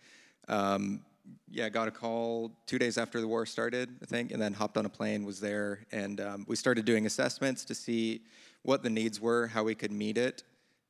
Um, 0.47 1.05
yeah, 1.49 1.69
got 1.69 1.89
a 1.89 1.91
call 1.91 2.53
two 2.67 2.79
days 2.79 2.99
after 2.99 3.21
the 3.21 3.29
war 3.29 3.47
started, 3.47 3.91
I 4.03 4.07
think, 4.07 4.33
and 4.33 4.41
then 4.41 4.53
hopped 4.53 4.77
on 4.77 4.87
a 4.87 4.89
plane, 4.89 5.25
was 5.25 5.41
there, 5.41 5.87
and 5.93 6.21
um, 6.21 6.45
we 6.49 6.57
started 6.57 6.85
doing 6.85 7.07
assessments 7.07 7.65
to 7.67 7.75
see 7.75 8.23
what 8.63 8.83
the 8.83 8.91
needs 8.91 9.21
were, 9.21 9.47
how 9.47 9.63
we 9.63 9.75
could 9.75 9.93
meet 9.93 10.19
it. 10.19 10.45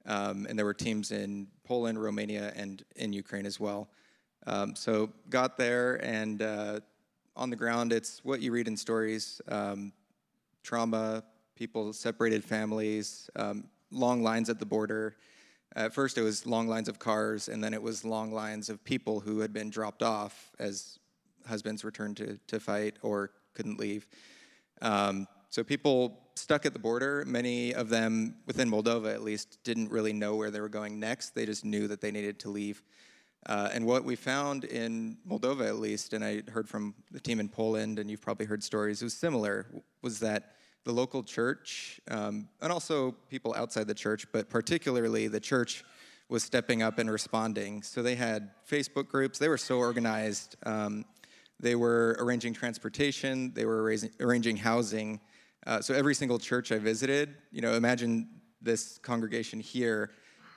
Um, 0.07 0.47
and 0.49 0.59
there 0.59 0.67
were 0.67 0.75
teams 0.75 1.13
in 1.13 1.49
Poland, 1.65 2.03
Romania, 2.03 2.53
and 2.57 2.85
in 2.97 3.13
Ukraine 3.13 3.47
as 3.47 3.61
well. 3.61 3.89
Um, 4.47 4.75
so 4.75 5.11
got 5.31 5.57
there, 5.57 6.05
and 6.05 6.43
uh, 6.43 6.81
on 7.37 7.51
the 7.51 7.57
ground, 7.57 7.93
it's 7.93 8.25
what 8.25 8.41
you 8.41 8.53
read 8.53 8.69
in 8.69 8.77
stories 8.77 9.41
um, 9.49 9.93
trauma, 10.63 11.25
people, 11.57 11.93
separated 11.93 12.45
families, 12.45 13.29
um, 13.37 13.65
long 13.91 14.23
lines 14.23 14.49
at 14.49 14.59
the 14.59 14.67
border. 14.67 15.17
At 15.75 15.95
first, 15.95 16.19
it 16.19 16.23
was 16.23 16.47
long 16.47 16.69
lines 16.69 16.89
of 16.89 16.99
cars, 16.99 17.49
and 17.49 17.63
then 17.65 17.73
it 17.73 17.83
was 17.83 18.05
long 18.05 18.33
lines 18.33 18.69
of 18.69 18.85
people 18.85 19.21
who 19.21 19.41
had 19.41 19.53
been 19.53 19.71
dropped 19.71 20.03
off 20.03 20.53
as 20.59 20.99
husbands 21.47 21.85
returned 21.85 22.17
to, 22.19 22.39
to 22.49 22.61
fight 22.61 22.97
or 23.03 23.31
couldn't 23.55 23.79
leave. 23.79 24.07
Um, 24.83 25.27
so 25.49 25.65
people 25.65 26.19
stuck 26.35 26.67
at 26.67 26.73
the 26.73 26.79
border, 26.79 27.25
many 27.27 27.75
of 27.75 27.89
them 27.89 28.37
within 28.47 28.71
Moldova 28.71 29.13
at 29.13 29.23
least, 29.23 29.59
didn't 29.65 29.91
really 29.91 30.13
know 30.13 30.37
where 30.37 30.51
they 30.51 30.61
were 30.61 30.69
going 30.69 30.99
next. 30.99 31.35
They 31.35 31.47
just 31.47 31.65
knew 31.65 31.89
that 31.89 32.01
they 32.01 32.11
needed 32.11 32.39
to 32.41 32.51
leave. 32.51 32.83
Uh, 33.47 33.69
and 33.73 33.85
what 33.85 34.05
we 34.05 34.15
found 34.15 34.65
in 34.65 35.19
Moldova, 35.29 35.67
at 35.67 35.77
least, 35.77 36.13
and 36.13 36.25
I 36.25 36.43
heard 36.51 36.69
from 36.69 36.95
the 37.11 37.21
team 37.21 37.41
in 37.41 37.49
Poland, 37.49 37.99
and 37.99 38.11
you've 38.11 38.23
probably 38.23 38.47
heard 38.47 38.63
stories, 38.63 39.03
it 39.03 39.05
was 39.05 39.15
similar, 39.15 39.67
was 40.01 40.21
that 40.21 40.55
the 40.85 40.93
local 40.93 41.23
church, 41.23 42.01
um, 42.11 42.49
and 42.61 42.73
also 42.73 43.13
people 43.31 43.55
outside 43.55 43.87
the 43.87 43.95
church, 43.95 44.27
but 44.33 44.51
particularly 44.51 45.29
the 45.29 45.41
church 45.41 45.85
was 46.29 46.43
stepping 46.43 46.83
up 46.83 46.99
and 46.99 47.11
responding. 47.11 47.83
So 47.83 48.03
they 48.03 48.15
had 48.15 48.51
Facebook 48.69 49.09
groups, 49.09 49.39
they 49.39 49.49
were 49.49 49.59
so 49.59 49.79
organized. 49.79 50.57
Um, 50.65 51.05
they 51.61 51.77
were 51.77 52.17
arranging 52.19 52.53
transportation, 52.53 53.53
they 53.55 53.65
were 53.65 53.83
arranging, 53.83 54.11
arranging 54.19 54.57
housing. 54.57 55.21
Uh, 55.65 55.81
so 55.81 55.95
every 55.95 56.15
single 56.15 56.39
church 56.39 56.73
I 56.73 56.79
visited, 56.79 57.37
you 57.53 57.61
know, 57.61 57.75
imagine 57.75 58.29
this 58.61 58.99
congregation 58.99 59.61
here. 59.61 60.11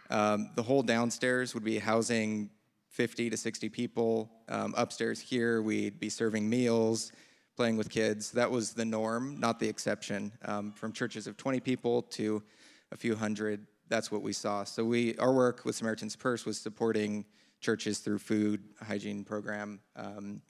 Um, 0.10 0.50
the 0.56 0.64
whole 0.64 0.82
downstairs 0.82 1.54
would 1.54 1.64
be 1.64 1.78
housing 1.78 2.50
50 2.90 3.30
to 3.30 3.38
60 3.38 3.70
people. 3.70 4.32
Um, 4.50 4.74
upstairs 4.78 5.20
here, 5.20 5.62
we'd 5.62 6.00
be 6.00 6.10
serving 6.10 6.50
meals 6.50 7.12
playing 7.56 7.78
with 7.78 7.90
kids. 7.90 8.32
That 8.32 8.52
was 8.52 8.74
the 8.74 8.86
norm, 8.86 9.40
not 9.40 9.60
the 9.60 9.68
exception. 9.68 10.32
Um, 10.44 10.72
from 10.72 10.92
churches 10.92 11.28
of 11.28 11.38
20 11.38 11.60
people 11.60 12.02
to 12.04 12.44
a 12.92 12.98
few 12.98 13.16
hundred, 13.16 13.66
that's 13.88 14.12
what 14.12 14.22
we 14.22 14.34
saw. 14.34 14.64
So 14.64 14.84
we, 14.84 15.16
our 15.18 15.34
work 15.34 15.64
with 15.64 15.76
Samaritan's 15.76 16.16
Purse 16.16 16.46
was 16.46 16.58
supporting 16.58 17.26
churches 17.62 18.00
through 18.00 18.20
food, 18.20 18.64
hygiene 18.82 19.24
program, 19.24 19.80
um, 19.96 20.42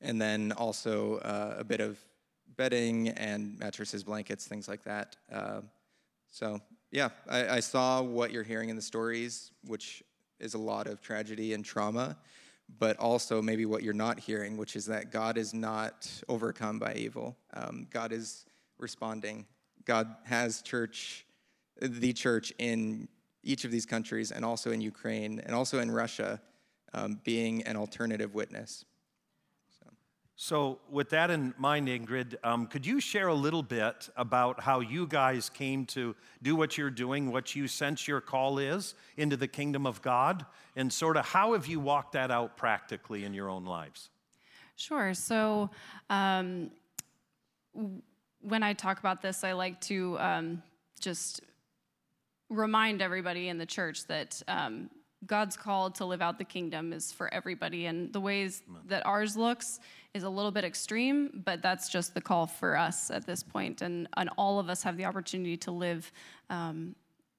and 0.00 0.20
then 0.20 0.52
also 0.52 1.18
uh, 1.18 1.56
a 1.58 1.64
bit 1.64 1.80
of 1.80 1.98
bedding 2.56 3.08
and 3.10 3.58
mattresses, 3.58 4.02
blankets, 4.02 4.46
things 4.46 4.68
like 4.68 4.82
that. 4.84 5.16
Uh, 5.30 5.60
so 6.30 6.60
yeah, 6.90 7.10
I, 7.28 7.48
I 7.48 7.60
saw 7.60 8.02
what 8.02 8.30
you're 8.30 8.42
hearing 8.42 8.70
in 8.70 8.76
the 8.76 8.82
stories, 8.82 9.50
which 9.66 10.02
is 10.38 10.54
a 10.54 10.58
lot 10.58 10.86
of 10.86 11.00
tragedy 11.00 11.54
and 11.54 11.64
trauma 11.64 12.16
but 12.78 12.98
also 12.98 13.40
maybe 13.40 13.64
what 13.64 13.82
you're 13.82 13.94
not 13.94 14.18
hearing, 14.18 14.56
which 14.56 14.76
is 14.76 14.86
that 14.86 15.10
God 15.10 15.38
is 15.38 15.54
not 15.54 16.10
overcome 16.28 16.78
by 16.78 16.94
evil. 16.94 17.36
Um, 17.54 17.86
God 17.90 18.12
is 18.12 18.44
responding. 18.78 19.46
God 19.84 20.08
has 20.24 20.62
church, 20.62 21.26
the 21.80 22.12
church 22.12 22.52
in 22.58 23.08
each 23.42 23.64
of 23.64 23.70
these 23.70 23.86
countries, 23.86 24.32
and 24.32 24.44
also 24.44 24.72
in 24.72 24.80
Ukraine, 24.80 25.40
and 25.44 25.54
also 25.54 25.78
in 25.78 25.90
Russia, 25.90 26.40
um, 26.92 27.20
being 27.24 27.62
an 27.62 27.76
alternative 27.76 28.34
witness. 28.34 28.84
So, 30.38 30.80
with 30.90 31.08
that 31.10 31.30
in 31.30 31.54
mind, 31.56 31.88
Ingrid, 31.88 32.34
um, 32.44 32.66
could 32.66 32.84
you 32.84 33.00
share 33.00 33.28
a 33.28 33.34
little 33.34 33.62
bit 33.62 34.10
about 34.16 34.60
how 34.60 34.80
you 34.80 35.06
guys 35.06 35.48
came 35.48 35.86
to 35.86 36.14
do 36.42 36.54
what 36.54 36.76
you're 36.76 36.90
doing, 36.90 37.32
what 37.32 37.56
you 37.56 37.66
sense 37.66 38.06
your 38.06 38.20
call 38.20 38.58
is 38.58 38.94
into 39.16 39.38
the 39.38 39.48
kingdom 39.48 39.86
of 39.86 40.02
God, 40.02 40.44
and 40.76 40.92
sort 40.92 41.16
of 41.16 41.24
how 41.24 41.54
have 41.54 41.66
you 41.66 41.80
walked 41.80 42.12
that 42.12 42.30
out 42.30 42.58
practically 42.58 43.24
in 43.24 43.32
your 43.32 43.48
own 43.48 43.64
lives? 43.64 44.10
Sure. 44.76 45.14
So, 45.14 45.70
um, 46.10 46.70
when 48.42 48.62
I 48.62 48.74
talk 48.74 48.98
about 48.98 49.22
this, 49.22 49.42
I 49.42 49.52
like 49.52 49.80
to 49.82 50.18
um, 50.18 50.62
just 51.00 51.40
remind 52.50 53.00
everybody 53.00 53.48
in 53.48 53.56
the 53.56 53.64
church 53.64 54.06
that 54.08 54.42
um, 54.48 54.90
God's 55.24 55.56
call 55.56 55.90
to 55.92 56.04
live 56.04 56.20
out 56.20 56.36
the 56.38 56.44
kingdom 56.44 56.92
is 56.92 57.10
for 57.10 57.32
everybody, 57.32 57.86
and 57.86 58.12
the 58.12 58.20
ways 58.20 58.62
that 58.86 59.04
ours 59.06 59.34
looks 59.34 59.80
is 60.16 60.24
a 60.24 60.28
little 60.28 60.50
bit 60.50 60.64
extreme, 60.64 61.42
but 61.44 61.62
that's 61.62 61.88
just 61.88 62.14
the 62.14 62.20
call 62.20 62.46
for 62.46 62.76
us 62.76 63.10
at 63.10 63.26
this 63.26 63.42
point. 63.42 63.82
And, 63.82 64.08
and 64.16 64.30
all 64.36 64.58
of 64.58 64.68
us 64.68 64.82
have 64.82 64.96
the 64.96 65.04
opportunity 65.04 65.56
to 65.58 65.70
live. 65.70 66.10
Um, 66.50 66.96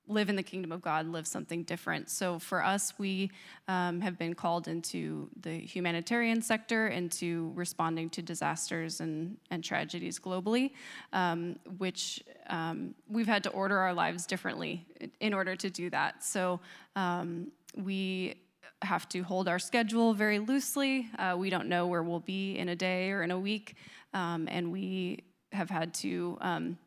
live 0.10 0.30
in 0.30 0.38
the 0.38 0.44
kingdom 0.44 0.72
of 0.72 0.82
God, 0.82 1.06
live 1.06 1.28
something 1.28 1.64
different. 1.64 2.10
So 2.10 2.40
for 2.40 2.64
us, 2.64 2.94
we 2.98 3.30
um, 3.68 4.00
have 4.00 4.18
been 4.18 4.36
called 4.36 4.70
into 4.70 5.30
the 5.42 5.52
humanitarian 5.52 6.42
sector, 6.42 6.88
into 6.88 7.52
responding 7.56 8.10
to 8.12 8.22
disasters 8.22 9.02
and, 9.02 9.36
and 9.52 9.62
tragedies 9.62 10.18
globally, 10.18 10.72
um, 11.12 11.58
which 11.78 12.24
um, 12.50 12.96
we've 13.10 13.28
had 13.28 13.44
to 13.44 13.50
order 13.50 13.78
our 13.80 13.94
lives 13.94 14.26
differently 14.26 14.86
in 15.20 15.34
order 15.34 15.58
to 15.58 15.70
do 15.70 15.90
that. 15.90 16.24
So 16.24 16.62
um, 16.96 17.52
we 17.76 18.36
have 18.82 19.10
to 19.10 19.22
hold 19.22 19.48
our 19.48 19.60
schedule 19.60 20.14
very 20.14 20.40
loosely. 20.40 21.10
Uh, 21.18 21.36
we 21.38 21.50
don't 21.50 21.68
know 21.68 21.88
where 21.88 22.04
we'll 22.04 22.20
be 22.20 22.58
in 22.58 22.70
a 22.70 22.76
day 22.76 23.12
or 23.12 23.24
in 23.24 23.32
a 23.32 23.40
week, 23.40 23.76
um, 24.14 24.48
and 24.50 24.72
we 24.72 25.24
have 25.52 25.70
had 25.70 25.94
to 25.94 26.38
um, 26.42 26.78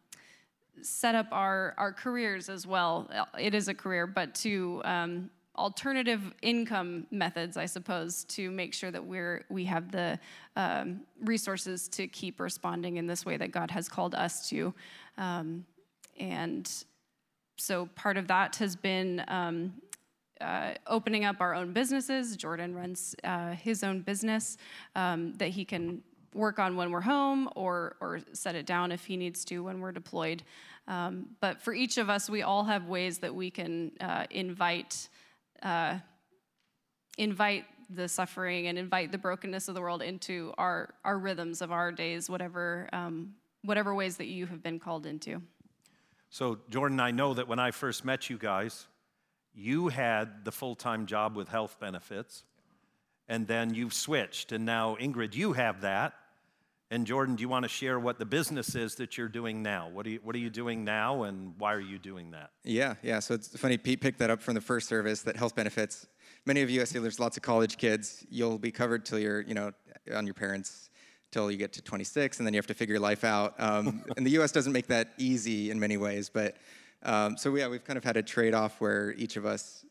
set 0.83 1.15
up 1.15 1.27
our, 1.33 1.75
our 1.79 1.93
careers 1.93 2.49
as 2.49 2.67
well. 2.67 3.11
It 3.39 3.55
is 3.55 3.69
a 3.69 3.75
career, 3.75 4.07
but 4.07 4.35
to 4.37 4.83
um, 4.85 5.31
alternative 5.57 6.33
income 6.43 7.07
methods, 7.11 7.57
I 7.57 7.67
suppose, 7.67 8.25
to 8.25 8.51
make 8.51 8.73
sure 8.73 8.91
that 8.91 9.05
we're 9.05 9.45
we 9.49 9.65
have 9.65 9.91
the 9.91 10.19
um, 10.57 11.01
resources 11.23 11.89
to 11.89 12.07
keep 12.07 12.41
responding 12.41 12.97
in 12.97 13.07
this 13.07 13.27
way 13.27 13.37
that 13.37 13.51
God 13.51 13.71
has 13.71 13.89
called 13.89 14.15
us 14.15 14.49
to, 14.51 14.73
um, 15.19 15.65
and 16.19 16.71
so 17.59 17.87
part 17.95 18.17
of 18.17 18.29
that 18.29 18.57
has 18.57 18.75
been 18.75 19.23
um, 19.29 19.75
uh, 20.41 20.73
opening 20.87 21.25
up 21.25 21.41
our 21.41 21.55
own 21.55 21.73
businesses. 21.73 22.37
Jordan 22.37 22.75
runs 22.75 23.15
uh, 23.25 23.53
his 23.53 23.83
own 23.85 24.01
business 24.01 24.57
um, 24.95 25.35
that 25.35 25.49
he 25.49 25.65
can 25.65 26.03
work 26.35 26.59
on 26.59 26.77
when 26.77 26.91
we're 26.91 27.01
home 27.01 27.49
or, 27.57 27.97
or 28.01 28.21
set 28.33 28.55
it 28.55 28.67
down 28.67 28.93
if 28.93 29.05
he 29.05 29.17
needs 29.17 29.45
to 29.45 29.65
when 29.65 29.81
we're 29.81 29.93
deployed. 29.93 30.43
Um, 30.87 31.27
but 31.41 31.61
for 31.61 31.73
each 31.73 31.99
of 31.99 32.09
us, 32.09 32.31
we 32.31 32.43
all 32.43 32.65
have 32.65 32.87
ways 32.87 33.19
that 33.19 33.35
we 33.35 33.51
can 33.51 33.93
uh, 34.01 34.27
invite, 34.31 35.09
uh, 35.63 35.99
invite 37.19 37.65
the 37.91 38.09
suffering 38.09 38.69
and 38.69 38.79
invite 38.79 39.13
the 39.13 39.19
brokenness 39.19 39.69
of 39.69 39.75
the 39.75 39.81
world 39.81 40.03
into 40.03 40.53
our, 40.59 40.95
our 41.05 41.19
rhythms 41.19 41.61
of 41.61 41.73
our 41.73 41.91
days, 41.91 42.31
whatever, 42.31 42.89
um, 42.93 43.35
whatever 43.63 43.95
ways 43.95 44.17
that 44.17 44.27
you 44.27 44.47
have 44.47 44.63
been 44.63 44.79
called 44.79 45.07
into. 45.07 45.43
So, 46.31 46.59
Jordan, 46.71 47.01
I 47.01 47.11
know 47.11 47.35
that 47.35 47.49
when 47.49 47.59
I 47.59 47.73
first 47.73 48.05
met 48.05 48.31
you 48.31 48.39
guys, 48.39 48.87
you 49.55 49.89
had 49.89 50.45
the 50.45 50.53
full 50.53 50.75
time 50.75 51.07
job 51.07 51.37
with 51.37 51.49
health 51.49 51.79
benefits, 51.81 52.45
and 53.29 53.47
then 53.47 53.75
you've 53.75 53.95
switched, 53.95 54.53
and 54.53 54.65
now, 54.65 54.97
Ingrid, 55.01 55.35
you 55.35 55.53
have 55.53 55.83
that, 55.83 56.15
And 56.93 57.07
Jordan, 57.07 57.37
do 57.37 57.43
you 57.43 57.49
want 57.49 57.63
to 57.63 57.69
share 57.69 58.01
what 58.01 58.19
the 58.19 58.27
business 58.27 58.75
is 58.75 58.97
that 58.97 59.17
you're 59.17 59.29
doing 59.29 59.63
now? 59.63 59.89
What 59.89 60.07
are 60.07 60.11
you, 60.11 60.21
what 60.25 60.35
are 60.35 60.41
you 60.41 60.51
doing 60.51 60.85
now, 60.85 61.23
and 61.23 61.55
why 61.57 61.73
are 61.73 61.81
you 61.81 61.99
doing 61.99 62.33
that? 62.33 62.51
Yeah, 62.65 62.95
yeah. 63.03 63.21
So 63.21 63.35
it's 63.35 63.57
funny, 63.57 63.79
Pete 63.79 64.01
picked 64.01 64.19
that 64.19 64.29
up 64.29 64.43
from 64.43 64.55
the 64.55 64.61
first 64.61 64.89
service 64.89 65.23
that 65.23 65.37
health 65.37 65.55
benefits. 65.55 66.09
Many 66.47 66.63
of 66.63 66.71
you, 66.71 66.81
I 66.81 66.85
see 66.85 66.99
there's 66.99 67.21
lots 67.21 67.37
of 67.37 67.45
college 67.45 67.77
kids. 67.77 68.27
You'll 68.29 68.59
be 68.59 68.73
covered 68.73 69.05
till 69.05 69.21
you're, 69.21 69.43
you 69.43 69.55
know, 69.55 69.71
on 70.13 70.27
your 70.27 70.35
parents 70.35 70.91
till 71.31 71.49
you 71.49 71.57
get 71.57 71.73
to 71.75 71.83
26, 71.83 72.39
and 72.39 72.47
then 72.47 72.53
you 72.55 72.59
have 72.59 72.67
to 72.67 72.75
figure 72.75 72.95
your 72.95 73.01
life 73.01 73.23
out. 73.23 73.55
Um, 73.59 74.03
and 74.17 74.27
the 74.27 74.31
U.S. 74.31 74.51
doesn't 74.51 74.73
make 74.73 74.89
that 74.89 75.11
easy 75.17 75.71
in 75.71 75.79
many 75.79 75.97
ways, 75.97 76.29
but 76.29 76.57
um, 77.03 77.37
so 77.37 77.55
yeah, 77.57 77.69
we've 77.69 77.85
kind 77.85 77.97
of 77.97 78.05
had 78.05 78.17
a 78.17 78.23
trade-off 78.23 78.81
where 78.81 79.13
each 79.13 79.37
of 79.37 79.47
us 79.47 79.85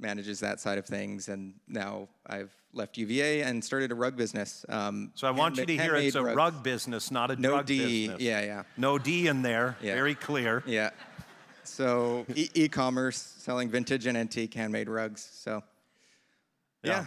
manages 0.00 0.40
that 0.40 0.58
side 0.60 0.76
of 0.78 0.84
things, 0.86 1.28
and 1.28 1.54
now 1.68 2.08
I've 2.26 2.52
left 2.72 2.98
UVA 2.98 3.42
and 3.42 3.62
started 3.64 3.92
a 3.92 3.94
rug 3.94 4.16
business. 4.16 4.66
Um, 4.68 5.12
So 5.14 5.28
I 5.28 5.30
want 5.30 5.56
you 5.56 5.64
to 5.66 5.76
hear 5.76 5.94
it's 5.94 6.16
a 6.16 6.22
rugs. 6.24 6.36
rug 6.36 6.62
business, 6.64 7.10
not 7.12 7.30
a 7.30 7.36
No 7.36 7.50
drug 7.50 7.66
D, 7.66 8.08
business. 8.08 8.20
yeah, 8.20 8.40
yeah. 8.42 8.62
No 8.76 8.98
D 8.98 9.28
in 9.28 9.42
there. 9.42 9.76
Yeah. 9.80 9.94
Very 9.94 10.16
clear. 10.16 10.62
Yeah. 10.66 10.90
So 11.62 12.26
e- 12.34 12.50
e-commerce, 12.54 13.16
selling 13.38 13.70
vintage 13.70 14.06
and 14.06 14.18
antique 14.18 14.52
handmade 14.54 14.88
rugs. 14.88 15.22
So 15.32 15.62
Yeah. 16.82 16.90
yeah. 17.02 17.06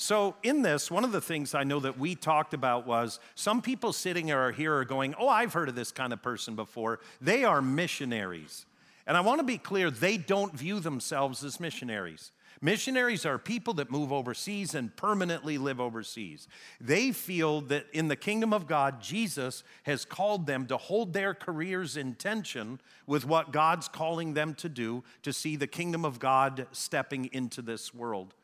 So, 0.00 0.36
in 0.44 0.62
this, 0.62 0.92
one 0.92 1.02
of 1.02 1.10
the 1.10 1.20
things 1.20 1.56
I 1.56 1.64
know 1.64 1.80
that 1.80 1.98
we 1.98 2.14
talked 2.14 2.54
about 2.54 2.86
was 2.86 3.18
some 3.34 3.60
people 3.60 3.92
sitting 3.92 4.30
or 4.30 4.52
here 4.52 4.76
are 4.76 4.84
going, 4.84 5.12
Oh, 5.18 5.28
I've 5.28 5.52
heard 5.52 5.68
of 5.68 5.74
this 5.74 5.90
kind 5.90 6.12
of 6.12 6.22
person 6.22 6.54
before. 6.54 7.00
They 7.20 7.42
are 7.42 7.60
missionaries. 7.60 8.64
And 9.08 9.16
I 9.16 9.22
want 9.22 9.40
to 9.40 9.44
be 9.44 9.58
clear, 9.58 9.90
they 9.90 10.16
don't 10.16 10.54
view 10.54 10.78
themselves 10.78 11.42
as 11.42 11.58
missionaries. 11.58 12.30
Missionaries 12.60 13.26
are 13.26 13.38
people 13.38 13.74
that 13.74 13.90
move 13.90 14.12
overseas 14.12 14.72
and 14.72 14.94
permanently 14.94 15.58
live 15.58 15.80
overseas. 15.80 16.46
They 16.80 17.10
feel 17.10 17.62
that 17.62 17.86
in 17.92 18.06
the 18.06 18.16
kingdom 18.16 18.52
of 18.52 18.68
God, 18.68 19.02
Jesus 19.02 19.64
has 19.82 20.04
called 20.04 20.46
them 20.46 20.66
to 20.66 20.76
hold 20.76 21.12
their 21.12 21.34
careers 21.34 21.96
in 21.96 22.14
tension 22.14 22.80
with 23.04 23.24
what 23.24 23.50
God's 23.52 23.88
calling 23.88 24.34
them 24.34 24.54
to 24.56 24.68
do 24.68 25.02
to 25.22 25.32
see 25.32 25.56
the 25.56 25.66
kingdom 25.66 26.04
of 26.04 26.20
God 26.20 26.68
stepping 26.70 27.30
into 27.32 27.62
this 27.62 27.92
world. 27.92 28.34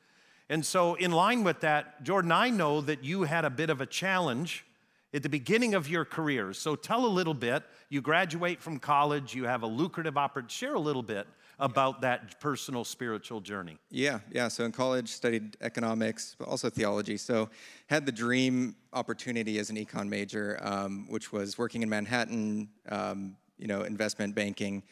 And 0.49 0.65
so, 0.65 0.95
in 0.95 1.11
line 1.11 1.43
with 1.43 1.61
that, 1.61 2.03
Jordan, 2.03 2.33
I 2.33 2.51
know 2.51 2.81
that 2.83 3.03
you 3.03 3.23
had 3.23 3.45
a 3.45 3.51
bit 3.51 3.71
of 3.71 3.81
a 3.81 3.87
challenge 3.87 4.65
at 5.13 5.23
the 5.23 5.29
beginning 5.29 5.75
of 5.75 5.89
your 5.89 6.05
career. 6.05 6.53
So, 6.53 6.77
tell 6.77 7.07
a 7.07 7.09
little 7.09 7.35
bit. 7.35 7.63
You 7.89 8.01
graduate 8.03 8.61
from 8.61 8.79
college, 8.79 9.35
you 9.35 9.45
have 9.45 9.63
a 9.63 9.67
lucrative 9.67 10.19
opportunity. 10.19 10.55
Share 10.55 10.75
a 10.75 10.81
little 10.81 11.03
bit 11.03 11.27
about 11.59 12.01
that 12.01 12.41
personal 12.41 12.85
spiritual 12.85 13.41
journey. 13.41 13.79
Yeah, 13.91 14.21
yeah. 14.31 14.49
So 14.49 14.65
in 14.65 14.73
college, 14.73 15.09
studied 15.09 15.57
economics, 15.61 16.35
but 16.39 16.49
also 16.49 16.69
theology. 16.69 17.17
So 17.17 17.49
had 17.87 18.07
the 18.07 18.13
dream 18.13 18.77
opportunity 18.93 19.59
as 19.59 19.71
an 19.71 19.77
econ 19.77 20.09
major, 20.09 20.59
um, 20.63 21.07
which 21.09 21.33
was 21.33 21.57
working 21.59 21.83
in 21.83 21.89
Manhattan, 21.89 22.69
um, 22.89 23.37
you 23.59 23.67
know, 23.67 23.83
investment 23.83 24.35
banking, 24.35 24.83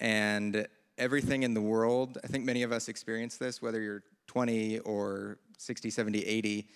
and 0.00 0.66
everything 0.98 1.42
in 1.42 1.54
the 1.54 1.60
world. 1.60 2.18
I 2.24 2.26
think 2.26 2.44
many 2.44 2.62
of 2.62 2.72
us 2.72 2.88
experience 2.88 3.36
this, 3.36 3.62
whether 3.62 3.80
you're 3.80 4.02
20 4.30 4.78
or 4.80 5.38
60, 5.58 5.90
70, 5.90 6.24
80. 6.24 6.68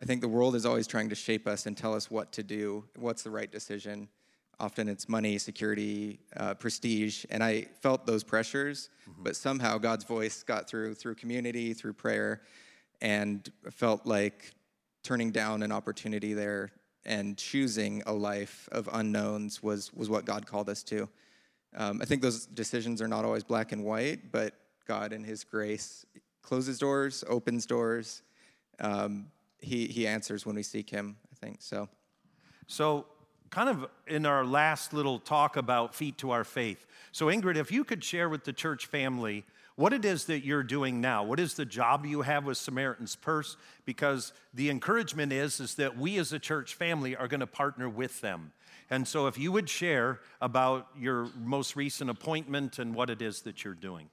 I 0.00 0.06
think 0.06 0.22
the 0.22 0.28
world 0.28 0.54
is 0.54 0.64
always 0.64 0.86
trying 0.86 1.10
to 1.10 1.14
shape 1.14 1.46
us 1.46 1.66
and 1.66 1.76
tell 1.76 1.92
us 1.92 2.10
what 2.10 2.32
to 2.32 2.42
do, 2.42 2.86
what's 2.96 3.22
the 3.22 3.30
right 3.30 3.52
decision. 3.52 4.08
Often 4.58 4.88
it's 4.88 5.10
money, 5.10 5.36
security, 5.36 6.20
uh, 6.38 6.54
prestige, 6.54 7.26
and 7.28 7.44
I 7.44 7.66
felt 7.82 8.06
those 8.06 8.24
pressures, 8.24 8.88
but 9.18 9.36
somehow 9.36 9.76
God's 9.76 10.04
voice 10.04 10.42
got 10.42 10.66
through 10.66 10.94
through 10.94 11.16
community, 11.16 11.74
through 11.74 11.92
prayer, 11.92 12.40
and 13.02 13.46
felt 13.70 14.06
like 14.06 14.54
turning 15.02 15.32
down 15.32 15.62
an 15.62 15.70
opportunity 15.70 16.32
there 16.32 16.72
and 17.04 17.36
choosing 17.36 18.02
a 18.06 18.12
life 18.12 18.70
of 18.72 18.88
unknowns 18.90 19.62
was 19.62 19.92
was 19.92 20.08
what 20.08 20.24
God 20.24 20.46
called 20.46 20.70
us 20.70 20.82
to. 20.84 21.10
Um, 21.76 22.00
I 22.00 22.06
think 22.06 22.22
those 22.22 22.46
decisions 22.46 23.02
are 23.02 23.08
not 23.08 23.26
always 23.26 23.44
black 23.44 23.72
and 23.72 23.84
white, 23.84 24.32
but 24.32 24.54
God, 24.86 25.12
in 25.12 25.24
His 25.24 25.44
grace, 25.44 26.04
closes 26.42 26.78
doors, 26.78 27.24
opens 27.28 27.66
doors. 27.66 28.22
Um, 28.80 29.26
he 29.60 29.86
He 29.86 30.06
answers 30.06 30.44
when 30.44 30.56
we 30.56 30.62
seek 30.62 30.90
Him. 30.90 31.16
I 31.32 31.36
think 31.36 31.62
so. 31.62 31.88
So, 32.66 33.06
kind 33.50 33.68
of 33.68 33.86
in 34.06 34.26
our 34.26 34.44
last 34.44 34.92
little 34.92 35.18
talk 35.18 35.56
about 35.56 35.94
feet 35.94 36.18
to 36.18 36.30
our 36.30 36.44
faith. 36.44 36.86
So, 37.12 37.26
Ingrid, 37.26 37.56
if 37.56 37.70
you 37.70 37.84
could 37.84 38.02
share 38.02 38.28
with 38.28 38.44
the 38.44 38.52
church 38.52 38.86
family 38.86 39.44
what 39.76 39.92
it 39.92 40.04
is 40.04 40.26
that 40.26 40.44
you're 40.44 40.62
doing 40.62 41.00
now. 41.00 41.24
What 41.24 41.40
is 41.40 41.54
the 41.54 41.64
job 41.64 42.04
you 42.04 42.22
have 42.22 42.44
with 42.44 42.58
Samaritan's 42.58 43.16
Purse? 43.16 43.56
Because 43.84 44.32
the 44.52 44.68
encouragement 44.68 45.32
is, 45.32 45.60
is 45.60 45.76
that 45.76 45.96
we 45.96 46.18
as 46.18 46.32
a 46.32 46.38
church 46.38 46.74
family 46.74 47.16
are 47.16 47.26
going 47.26 47.40
to 47.40 47.46
partner 47.46 47.88
with 47.88 48.20
them. 48.20 48.52
And 48.90 49.08
so, 49.08 49.26
if 49.26 49.38
you 49.38 49.50
would 49.52 49.70
share 49.70 50.20
about 50.40 50.88
your 50.98 51.28
most 51.42 51.76
recent 51.76 52.10
appointment 52.10 52.78
and 52.78 52.94
what 52.94 53.08
it 53.08 53.22
is 53.22 53.42
that 53.42 53.64
you're 53.64 53.74
doing. 53.74 54.10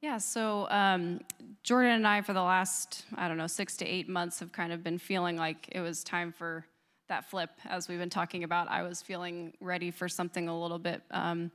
Yeah, 0.00 0.18
so 0.18 0.68
um, 0.70 1.20
Jordan 1.62 1.92
and 1.92 2.06
I, 2.06 2.20
for 2.20 2.34
the 2.34 2.42
last, 2.42 3.04
I 3.14 3.26
don't 3.26 3.38
know, 3.38 3.46
six 3.46 3.76
to 3.78 3.86
eight 3.86 4.08
months, 4.08 4.38
have 4.40 4.52
kind 4.52 4.72
of 4.72 4.82
been 4.84 4.98
feeling 4.98 5.36
like 5.36 5.68
it 5.72 5.80
was 5.80 6.04
time 6.04 6.30
for 6.32 6.66
that 7.08 7.30
flip, 7.30 7.50
as 7.64 7.88
we've 7.88 7.98
been 7.98 8.10
talking 8.10 8.44
about. 8.44 8.68
I 8.68 8.82
was 8.82 9.00
feeling 9.00 9.54
ready 9.60 9.90
for 9.90 10.08
something 10.08 10.48
a 10.48 10.58
little 10.58 10.78
bit 10.78 11.02
um, 11.10 11.50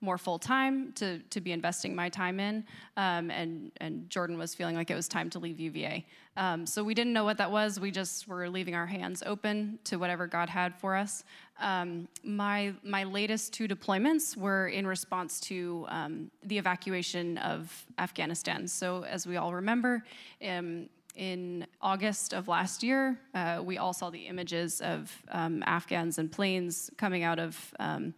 more 0.00 0.18
full 0.18 0.38
time 0.38 0.92
to, 0.92 1.18
to 1.30 1.40
be 1.40 1.52
investing 1.52 1.94
my 1.94 2.08
time 2.08 2.40
in, 2.40 2.64
um, 2.96 3.30
and, 3.30 3.70
and 3.78 4.08
Jordan 4.08 4.38
was 4.38 4.54
feeling 4.54 4.76
like 4.76 4.90
it 4.90 4.94
was 4.94 5.08
time 5.08 5.30
to 5.30 5.38
leave 5.38 5.60
UVA. 5.60 6.04
Um, 6.36 6.64
so 6.64 6.82
we 6.82 6.94
didn't 6.94 7.12
know 7.12 7.24
what 7.24 7.38
that 7.38 7.50
was. 7.50 7.78
We 7.78 7.90
just 7.90 8.28
were 8.28 8.48
leaving 8.48 8.74
our 8.74 8.86
hands 8.86 9.22
open 9.26 9.78
to 9.84 9.96
whatever 9.96 10.26
God 10.26 10.48
had 10.48 10.74
for 10.78 10.96
us. 10.96 11.24
Um, 11.60 12.08
my 12.24 12.72
my 12.82 13.04
latest 13.04 13.52
two 13.52 13.68
deployments 13.68 14.36
were 14.36 14.68
in 14.68 14.86
response 14.86 15.40
to 15.40 15.84
um, 15.88 16.30
the 16.44 16.56
evacuation 16.56 17.36
of 17.38 17.84
Afghanistan. 17.98 18.66
So 18.66 19.04
as 19.04 19.26
we 19.26 19.36
all 19.36 19.54
remember. 19.54 20.04
Um, 20.46 20.88
in 21.16 21.66
August 21.82 22.32
of 22.32 22.48
last 22.48 22.82
year, 22.82 23.18
uh, 23.34 23.60
we 23.62 23.78
all 23.78 23.92
saw 23.92 24.10
the 24.10 24.26
images 24.26 24.80
of 24.80 25.12
um, 25.30 25.62
Afghans 25.66 26.18
and 26.18 26.30
planes 26.30 26.90
coming 26.96 27.24
out 27.24 27.38
of 27.38 27.74
um, 27.80 28.14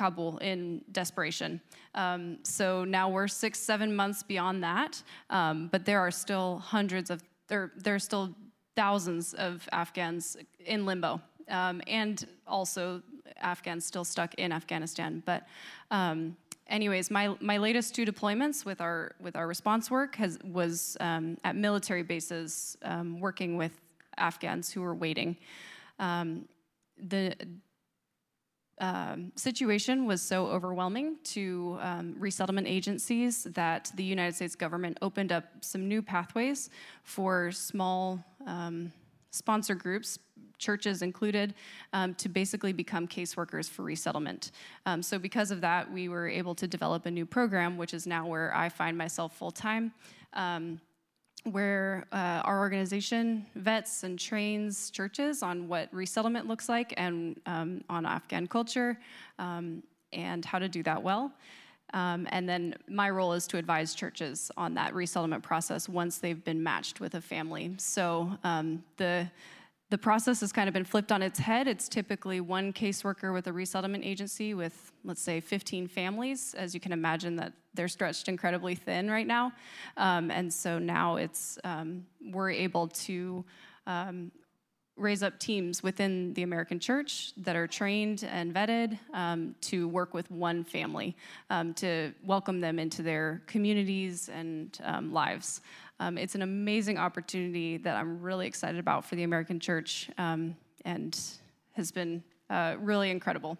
Kabul 0.00 0.38
in 0.38 0.80
desperation. 0.92 1.60
Um, 1.94 2.38
so 2.42 2.84
now 2.84 3.06
we're 3.10 3.28
six, 3.28 3.58
seven 3.58 3.94
months 3.94 4.22
beyond 4.22 4.64
that, 4.64 5.02
um, 5.28 5.68
but 5.72 5.84
there 5.84 6.00
are 6.00 6.10
still 6.10 6.58
hundreds 6.58 7.10
of, 7.10 7.22
there, 7.48 7.70
there 7.76 7.94
are 7.94 8.04
still 8.10 8.34
thousands 8.76 9.34
of 9.34 9.68
Afghans 9.72 10.38
in 10.64 10.86
limbo, 10.86 11.20
um, 11.48 11.82
and 11.86 12.26
also 12.46 13.02
Afghans 13.52 13.84
still 13.84 14.04
stuck 14.04 14.32
in 14.36 14.52
Afghanistan. 14.52 15.22
But 15.26 15.42
um, 15.90 16.34
anyways, 16.66 17.10
my, 17.10 17.36
my 17.40 17.58
latest 17.58 17.94
two 17.94 18.06
deployments 18.06 18.64
with 18.64 18.80
our 18.80 19.12
with 19.20 19.36
our 19.36 19.46
response 19.46 19.90
work 19.90 20.16
has 20.16 20.38
was 20.44 20.96
um, 21.00 21.36
at 21.44 21.56
military 21.56 22.04
bases, 22.04 22.78
um, 22.82 23.20
working 23.20 23.58
with 23.58 23.72
Afghans 24.16 24.72
who 24.72 24.80
were 24.80 24.94
waiting. 24.94 25.36
The 25.98 27.34
um, 28.80 29.30
situation 29.36 30.06
was 30.06 30.22
so 30.22 30.46
overwhelming 30.46 31.16
to 31.24 31.78
um, 31.80 32.14
resettlement 32.18 32.66
agencies 32.66 33.44
that 33.44 33.92
the 33.94 34.02
United 34.02 34.34
States 34.34 34.56
government 34.56 34.98
opened 35.02 35.32
up 35.32 35.44
some 35.60 35.86
new 35.86 36.00
pathways 36.00 36.70
for 37.04 37.52
small 37.52 38.24
um, 38.46 38.90
sponsor 39.30 39.74
groups, 39.74 40.18
churches 40.58 41.02
included, 41.02 41.54
um, 41.92 42.14
to 42.14 42.28
basically 42.28 42.72
become 42.72 43.06
caseworkers 43.06 43.68
for 43.68 43.82
resettlement. 43.82 44.50
Um, 44.86 45.02
so, 45.02 45.18
because 45.18 45.50
of 45.50 45.60
that, 45.60 45.90
we 45.92 46.08
were 46.08 46.28
able 46.28 46.54
to 46.54 46.66
develop 46.66 47.04
a 47.04 47.10
new 47.10 47.26
program, 47.26 47.76
which 47.76 47.92
is 47.92 48.06
now 48.06 48.26
where 48.26 48.54
I 48.54 48.70
find 48.70 48.96
myself 48.96 49.36
full 49.36 49.50
time. 49.50 49.92
Um, 50.32 50.80
where 51.44 52.06
uh, 52.12 52.42
our 52.44 52.58
organization 52.58 53.46
vets 53.54 54.02
and 54.02 54.18
trains 54.18 54.90
churches 54.90 55.42
on 55.42 55.68
what 55.68 55.88
resettlement 55.92 56.46
looks 56.46 56.68
like 56.68 56.92
and 56.96 57.40
um, 57.46 57.82
on 57.88 58.04
Afghan 58.04 58.46
culture 58.46 58.98
um, 59.38 59.82
and 60.12 60.44
how 60.44 60.58
to 60.58 60.68
do 60.68 60.82
that 60.82 61.02
well. 61.02 61.32
Um, 61.92 62.28
and 62.30 62.48
then 62.48 62.74
my 62.88 63.10
role 63.10 63.32
is 63.32 63.46
to 63.48 63.56
advise 63.56 63.94
churches 63.94 64.50
on 64.56 64.74
that 64.74 64.94
resettlement 64.94 65.42
process 65.42 65.88
once 65.88 66.18
they've 66.18 66.44
been 66.44 66.62
matched 66.62 67.00
with 67.00 67.14
a 67.14 67.20
family. 67.20 67.74
So 67.78 68.30
um, 68.44 68.84
the 68.96 69.28
the 69.90 69.98
process 69.98 70.40
has 70.40 70.52
kind 70.52 70.68
of 70.68 70.72
been 70.72 70.84
flipped 70.84 71.10
on 71.10 71.20
its 71.20 71.38
head. 71.38 71.66
It's 71.66 71.88
typically 71.88 72.40
one 72.40 72.72
caseworker 72.72 73.34
with 73.34 73.48
a 73.48 73.52
resettlement 73.52 74.04
agency 74.04 74.54
with, 74.54 74.92
let's 75.04 75.20
say, 75.20 75.40
15 75.40 75.88
families. 75.88 76.54
As 76.54 76.74
you 76.74 76.80
can 76.80 76.92
imagine, 76.92 77.36
that 77.36 77.52
they're 77.74 77.88
stretched 77.88 78.28
incredibly 78.28 78.76
thin 78.76 79.10
right 79.10 79.26
now, 79.26 79.52
um, 79.96 80.30
and 80.30 80.52
so 80.52 80.78
now 80.78 81.16
it's 81.16 81.58
um, 81.64 82.04
we're 82.32 82.50
able 82.50 82.88
to 82.88 83.44
um, 83.86 84.30
raise 85.00 85.22
up 85.22 85.38
teams 85.38 85.82
within 85.82 86.34
the 86.34 86.42
American 86.42 86.78
church 86.78 87.32
that 87.36 87.56
are 87.56 87.66
trained 87.66 88.24
and 88.30 88.54
vetted 88.54 88.98
um, 89.14 89.54
to 89.62 89.88
work 89.88 90.14
with 90.14 90.30
one 90.30 90.62
family 90.62 91.16
um, 91.50 91.74
to 91.74 92.12
welcome 92.24 92.60
them 92.60 92.78
into 92.78 93.02
their 93.02 93.42
communities 93.46 94.28
and 94.28 94.78
um, 94.84 95.12
lives. 95.12 95.60
Um, 95.98 96.16
it's 96.16 96.34
an 96.34 96.42
amazing 96.42 96.98
opportunity 96.98 97.76
that 97.78 97.96
I'm 97.96 98.22
really 98.22 98.46
excited 98.46 98.78
about 98.78 99.04
for 99.04 99.16
the 99.16 99.22
American 99.22 99.58
church. 99.58 100.10
Um, 100.18 100.56
and 100.84 101.18
has 101.72 101.90
been 101.90 102.22
uh, 102.48 102.76
really 102.80 103.10
incredible. 103.10 103.58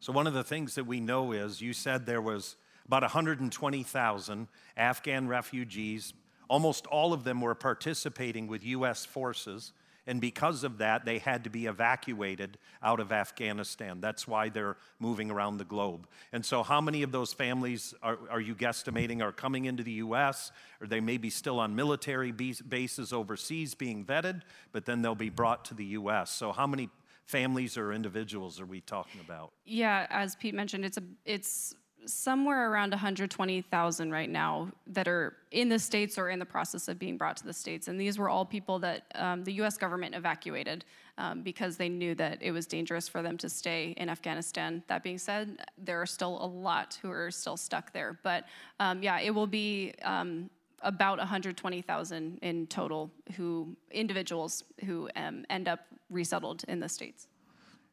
So, 0.00 0.12
one 0.12 0.26
of 0.26 0.34
the 0.34 0.44
things 0.44 0.74
that 0.74 0.84
we 0.84 1.00
know 1.00 1.32
is 1.32 1.60
you 1.60 1.72
said 1.72 2.06
there 2.06 2.20
was 2.20 2.56
about 2.86 3.02
120,000 3.02 4.48
Afghan 4.76 5.28
refugees. 5.28 6.12
Almost 6.48 6.86
all 6.86 7.12
of 7.12 7.24
them 7.24 7.40
were 7.40 7.54
participating 7.54 8.46
with 8.46 8.64
U.S. 8.64 9.04
forces. 9.04 9.72
And 10.06 10.20
because 10.20 10.64
of 10.64 10.78
that, 10.78 11.04
they 11.04 11.18
had 11.18 11.44
to 11.44 11.50
be 11.50 11.66
evacuated 11.66 12.58
out 12.82 12.98
of 12.98 13.12
Afghanistan. 13.12 14.00
That's 14.00 14.26
why 14.26 14.48
they're 14.48 14.76
moving 14.98 15.30
around 15.30 15.58
the 15.58 15.64
globe. 15.64 16.08
And 16.32 16.44
so, 16.44 16.62
how 16.62 16.80
many 16.80 17.02
of 17.02 17.12
those 17.12 17.32
families 17.32 17.94
are, 18.02 18.18
are 18.30 18.40
you 18.40 18.54
guesstimating 18.54 19.22
are 19.22 19.32
coming 19.32 19.66
into 19.66 19.82
the 19.82 19.92
U.S., 19.92 20.50
or 20.80 20.86
they 20.86 21.00
may 21.00 21.18
be 21.18 21.30
still 21.30 21.60
on 21.60 21.76
military 21.76 22.32
bases 22.32 23.12
overseas 23.12 23.74
being 23.74 24.04
vetted, 24.04 24.42
but 24.72 24.86
then 24.86 25.02
they'll 25.02 25.14
be 25.14 25.30
brought 25.30 25.64
to 25.66 25.74
the 25.74 25.84
U.S.? 25.84 26.30
So, 26.30 26.52
how 26.52 26.66
many 26.66 26.88
families 27.26 27.76
or 27.76 27.92
individuals 27.92 28.60
are 28.60 28.66
we 28.66 28.80
talking 28.80 29.20
about? 29.20 29.52
Yeah, 29.64 30.06
as 30.10 30.34
Pete 30.36 30.54
mentioned, 30.54 30.84
it's 30.84 30.98
a 30.98 31.02
it's 31.24 31.74
somewhere 32.06 32.70
around 32.70 32.90
120,000 32.90 34.10
right 34.10 34.30
now 34.30 34.70
that 34.86 35.08
are 35.08 35.36
in 35.50 35.68
the 35.68 35.78
states 35.78 36.18
or 36.18 36.30
in 36.30 36.38
the 36.38 36.44
process 36.44 36.88
of 36.88 36.98
being 36.98 37.16
brought 37.16 37.36
to 37.36 37.44
the 37.44 37.52
states. 37.52 37.88
And 37.88 38.00
these 38.00 38.18
were 38.18 38.28
all 38.28 38.44
people 38.44 38.78
that 38.80 39.04
um, 39.14 39.44
the 39.44 39.52
US 39.54 39.76
government 39.76 40.14
evacuated 40.14 40.84
um, 41.18 41.42
because 41.42 41.76
they 41.76 41.88
knew 41.88 42.14
that 42.16 42.38
it 42.40 42.52
was 42.52 42.66
dangerous 42.66 43.08
for 43.08 43.22
them 43.22 43.36
to 43.38 43.48
stay 43.48 43.94
in 43.96 44.08
Afghanistan. 44.08 44.82
That 44.88 45.02
being 45.02 45.18
said, 45.18 45.64
there 45.78 46.00
are 46.00 46.06
still 46.06 46.38
a 46.42 46.46
lot 46.46 46.98
who 47.02 47.10
are 47.10 47.30
still 47.30 47.56
stuck 47.56 47.92
there. 47.92 48.18
But 48.22 48.44
um, 48.80 49.02
yeah, 49.02 49.20
it 49.20 49.30
will 49.30 49.46
be 49.46 49.94
um, 50.02 50.50
about 50.80 51.18
120,000 51.18 52.38
in 52.42 52.66
total 52.66 53.10
who 53.36 53.76
individuals 53.90 54.64
who 54.84 55.08
um, 55.16 55.44
end 55.50 55.68
up 55.68 55.80
resettled 56.10 56.64
in 56.68 56.80
the 56.80 56.88
states. 56.88 57.28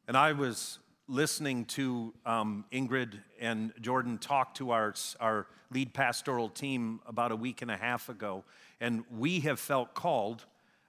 And 0.07 0.17
I 0.17 0.31
was 0.31 0.79
listening 1.09 1.65
to 1.65 2.13
um, 2.23 2.63
Ingrid 2.71 3.19
and 3.39 3.73
Jordan 3.81 4.19
talk 4.19 4.53
to 4.55 4.69
our, 4.69 4.93
our 5.19 5.47
lead 5.71 5.91
pastoral 5.91 6.49
team 6.49 6.99
about 7.07 7.31
a 7.31 7.35
week 7.35 7.63
and 7.63 7.71
a 7.71 7.75
half 7.75 8.09
ago, 8.09 8.43
and 8.79 9.03
we 9.17 9.39
have 9.39 9.59
felt 9.59 9.95
called, 9.95 10.45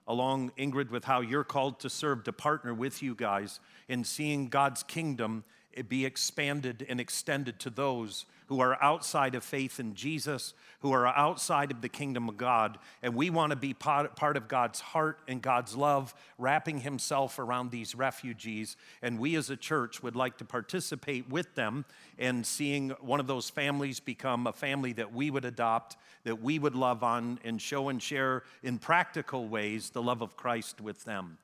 along 0.06 0.52
Ingrid, 0.59 0.90
with 0.90 1.04
how 1.04 1.22
you're 1.22 1.42
called 1.42 1.80
to 1.80 1.88
serve, 1.88 2.24
to 2.24 2.33
partner 2.33 2.74
with 2.74 3.02
you 3.02 3.14
guys 3.14 3.61
in 3.88 4.04
seeing 4.04 4.48
God's 4.48 4.83
kingdom 4.83 5.42
be 5.88 6.04
expanded 6.04 6.85
and 6.88 7.00
extended 7.00 7.59
to 7.61 7.70
those 7.70 8.26
who 8.48 8.61
are 8.61 8.83
outside 8.83 9.37
of 9.37 9.44
faith 9.44 9.78
in 9.78 9.94
Jesus, 9.94 10.54
who 10.80 10.90
are 10.92 11.06
outside 11.06 11.70
of 11.70 11.83
the 11.83 11.88
kingdom 11.88 12.28
of 12.28 12.37
God. 12.37 12.78
And 13.00 13.14
we 13.14 13.30
want 13.30 13.50
to 13.50 13.56
be 13.56 13.72
part, 13.72 14.37
of 14.37 14.48
God's 14.48 14.80
heart 14.80 15.20
and 15.28 15.40
God's 15.40 15.76
love, 15.76 16.12
wrapping 16.37 16.80
Himself 16.80 17.38
around 17.38 17.70
these 17.70 17.94
refugees. 17.94 18.76
And 19.02 19.20
we 19.20 19.37
as 19.37 19.50
a 19.50 19.56
church 19.56 20.02
would 20.02 20.16
like 20.16 20.37
to 20.38 20.44
participate 20.44 21.30
with 21.30 21.54
them 21.54 21.85
and 22.18 22.44
seeing 22.44 22.90
one 23.00 23.20
of 23.20 23.28
those 23.28 23.48
families 23.48 24.00
become 24.00 24.48
a 24.48 24.52
family 24.52 24.92
that 24.94 25.14
we 25.14 25.30
would 25.30 25.44
adopt, 25.44 25.96
that 26.24 26.42
we 26.42 26.59
would 26.59 26.74
love 26.74 27.04
on, 27.04 27.38
and 27.44 27.62
show 27.62 27.88
and 27.88 28.02
share 28.02 28.42
in 28.64 28.78
practical 28.78 29.46
ways 29.46 29.90
the 29.90 30.02
love 30.02 30.22
of 30.22 30.37
Christ 30.37 30.80
with 30.80 31.04
them. 31.04 31.38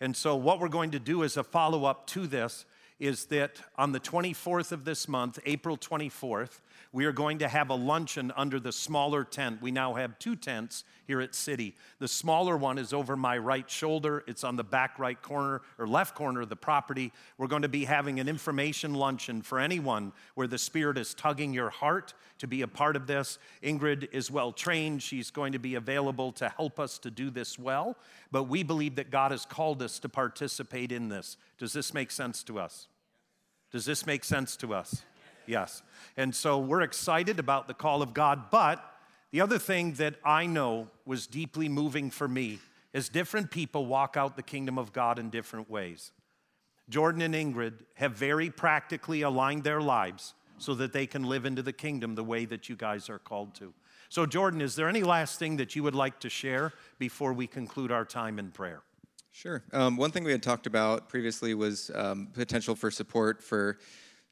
And 0.00 0.16
so, 0.16 0.36
what 0.36 0.60
we're 0.60 0.68
going 0.68 0.92
to 0.92 0.98
do 0.98 1.22
as 1.22 1.36
a 1.36 1.44
follow 1.44 1.84
up 1.84 2.06
to 2.08 2.26
this 2.26 2.64
is 2.98 3.26
that 3.26 3.60
on 3.76 3.92
the 3.92 4.00
24th 4.00 4.72
of 4.72 4.84
this 4.84 5.06
month, 5.08 5.38
April 5.44 5.76
24th, 5.76 6.60
we 6.92 7.04
are 7.04 7.12
going 7.12 7.38
to 7.38 7.48
have 7.48 7.68
a 7.68 7.74
luncheon 7.74 8.32
under 8.36 8.58
the 8.58 8.72
smaller 8.72 9.22
tent. 9.22 9.60
We 9.60 9.70
now 9.70 9.94
have 9.94 10.18
two 10.18 10.34
tents 10.34 10.84
here 11.06 11.20
at 11.20 11.34
City. 11.34 11.74
The 11.98 12.08
smaller 12.08 12.56
one 12.56 12.78
is 12.78 12.94
over 12.94 13.16
my 13.16 13.36
right 13.36 13.68
shoulder, 13.68 14.24
it's 14.26 14.44
on 14.44 14.56
the 14.56 14.64
back 14.64 14.98
right 14.98 15.20
corner 15.20 15.60
or 15.78 15.86
left 15.86 16.14
corner 16.14 16.40
of 16.40 16.48
the 16.48 16.56
property. 16.56 17.12
We're 17.36 17.48
going 17.48 17.62
to 17.62 17.68
be 17.68 17.84
having 17.84 18.18
an 18.18 18.28
information 18.28 18.94
luncheon 18.94 19.42
for 19.42 19.60
anyone 19.60 20.12
where 20.34 20.46
the 20.46 20.56
Spirit 20.56 20.96
is 20.96 21.12
tugging 21.12 21.52
your 21.52 21.70
heart 21.70 22.14
to 22.38 22.46
be 22.46 22.62
a 22.62 22.68
part 22.68 22.96
of 22.96 23.06
this. 23.06 23.38
Ingrid 23.62 24.08
is 24.12 24.30
well 24.30 24.52
trained, 24.52 25.02
she's 25.02 25.30
going 25.30 25.52
to 25.52 25.58
be 25.58 25.74
available 25.74 26.32
to 26.32 26.48
help 26.48 26.80
us 26.80 26.98
to 27.00 27.10
do 27.10 27.28
this 27.30 27.58
well. 27.58 27.96
But 28.32 28.44
we 28.44 28.62
believe 28.62 28.96
that 28.96 29.10
God 29.10 29.32
has 29.32 29.44
called 29.44 29.82
us 29.82 29.98
to 29.98 30.08
participate 30.08 30.92
in 30.92 31.10
this. 31.10 31.36
Does 31.58 31.72
this 31.72 31.92
make 31.92 32.10
sense 32.10 32.42
to 32.44 32.58
us? 32.58 32.85
Does 33.72 33.84
this 33.84 34.06
make 34.06 34.24
sense 34.24 34.56
to 34.56 34.74
us? 34.74 35.02
Yes. 35.46 35.82
And 36.16 36.34
so 36.34 36.58
we're 36.58 36.82
excited 36.82 37.38
about 37.38 37.68
the 37.68 37.74
call 37.74 38.02
of 38.02 38.14
God. 38.14 38.50
But 38.50 38.82
the 39.30 39.40
other 39.40 39.58
thing 39.58 39.92
that 39.94 40.14
I 40.24 40.46
know 40.46 40.88
was 41.04 41.26
deeply 41.26 41.68
moving 41.68 42.10
for 42.10 42.28
me 42.28 42.58
is 42.92 43.08
different 43.08 43.50
people 43.50 43.86
walk 43.86 44.16
out 44.16 44.36
the 44.36 44.42
kingdom 44.42 44.78
of 44.78 44.92
God 44.92 45.18
in 45.18 45.30
different 45.30 45.68
ways. 45.68 46.12
Jordan 46.88 47.22
and 47.22 47.34
Ingrid 47.34 47.74
have 47.94 48.12
very 48.12 48.50
practically 48.50 49.22
aligned 49.22 49.64
their 49.64 49.80
lives 49.80 50.34
so 50.58 50.74
that 50.74 50.92
they 50.92 51.06
can 51.06 51.24
live 51.24 51.44
into 51.44 51.62
the 51.62 51.72
kingdom 51.72 52.14
the 52.14 52.24
way 52.24 52.44
that 52.44 52.68
you 52.68 52.76
guys 52.76 53.10
are 53.10 53.18
called 53.18 53.54
to. 53.56 53.74
So, 54.08 54.24
Jordan, 54.24 54.60
is 54.60 54.76
there 54.76 54.88
any 54.88 55.02
last 55.02 55.38
thing 55.38 55.56
that 55.56 55.74
you 55.74 55.82
would 55.82 55.94
like 55.94 56.20
to 56.20 56.30
share 56.30 56.72
before 56.98 57.32
we 57.32 57.46
conclude 57.46 57.90
our 57.90 58.04
time 58.04 58.38
in 58.38 58.52
prayer? 58.52 58.82
Sure. 59.36 59.62
Um, 59.74 59.98
one 59.98 60.12
thing 60.12 60.24
we 60.24 60.32
had 60.32 60.42
talked 60.42 60.66
about 60.66 61.10
previously 61.10 61.52
was 61.52 61.90
um, 61.94 62.28
potential 62.32 62.74
for 62.74 62.90
support 62.90 63.42
for 63.42 63.76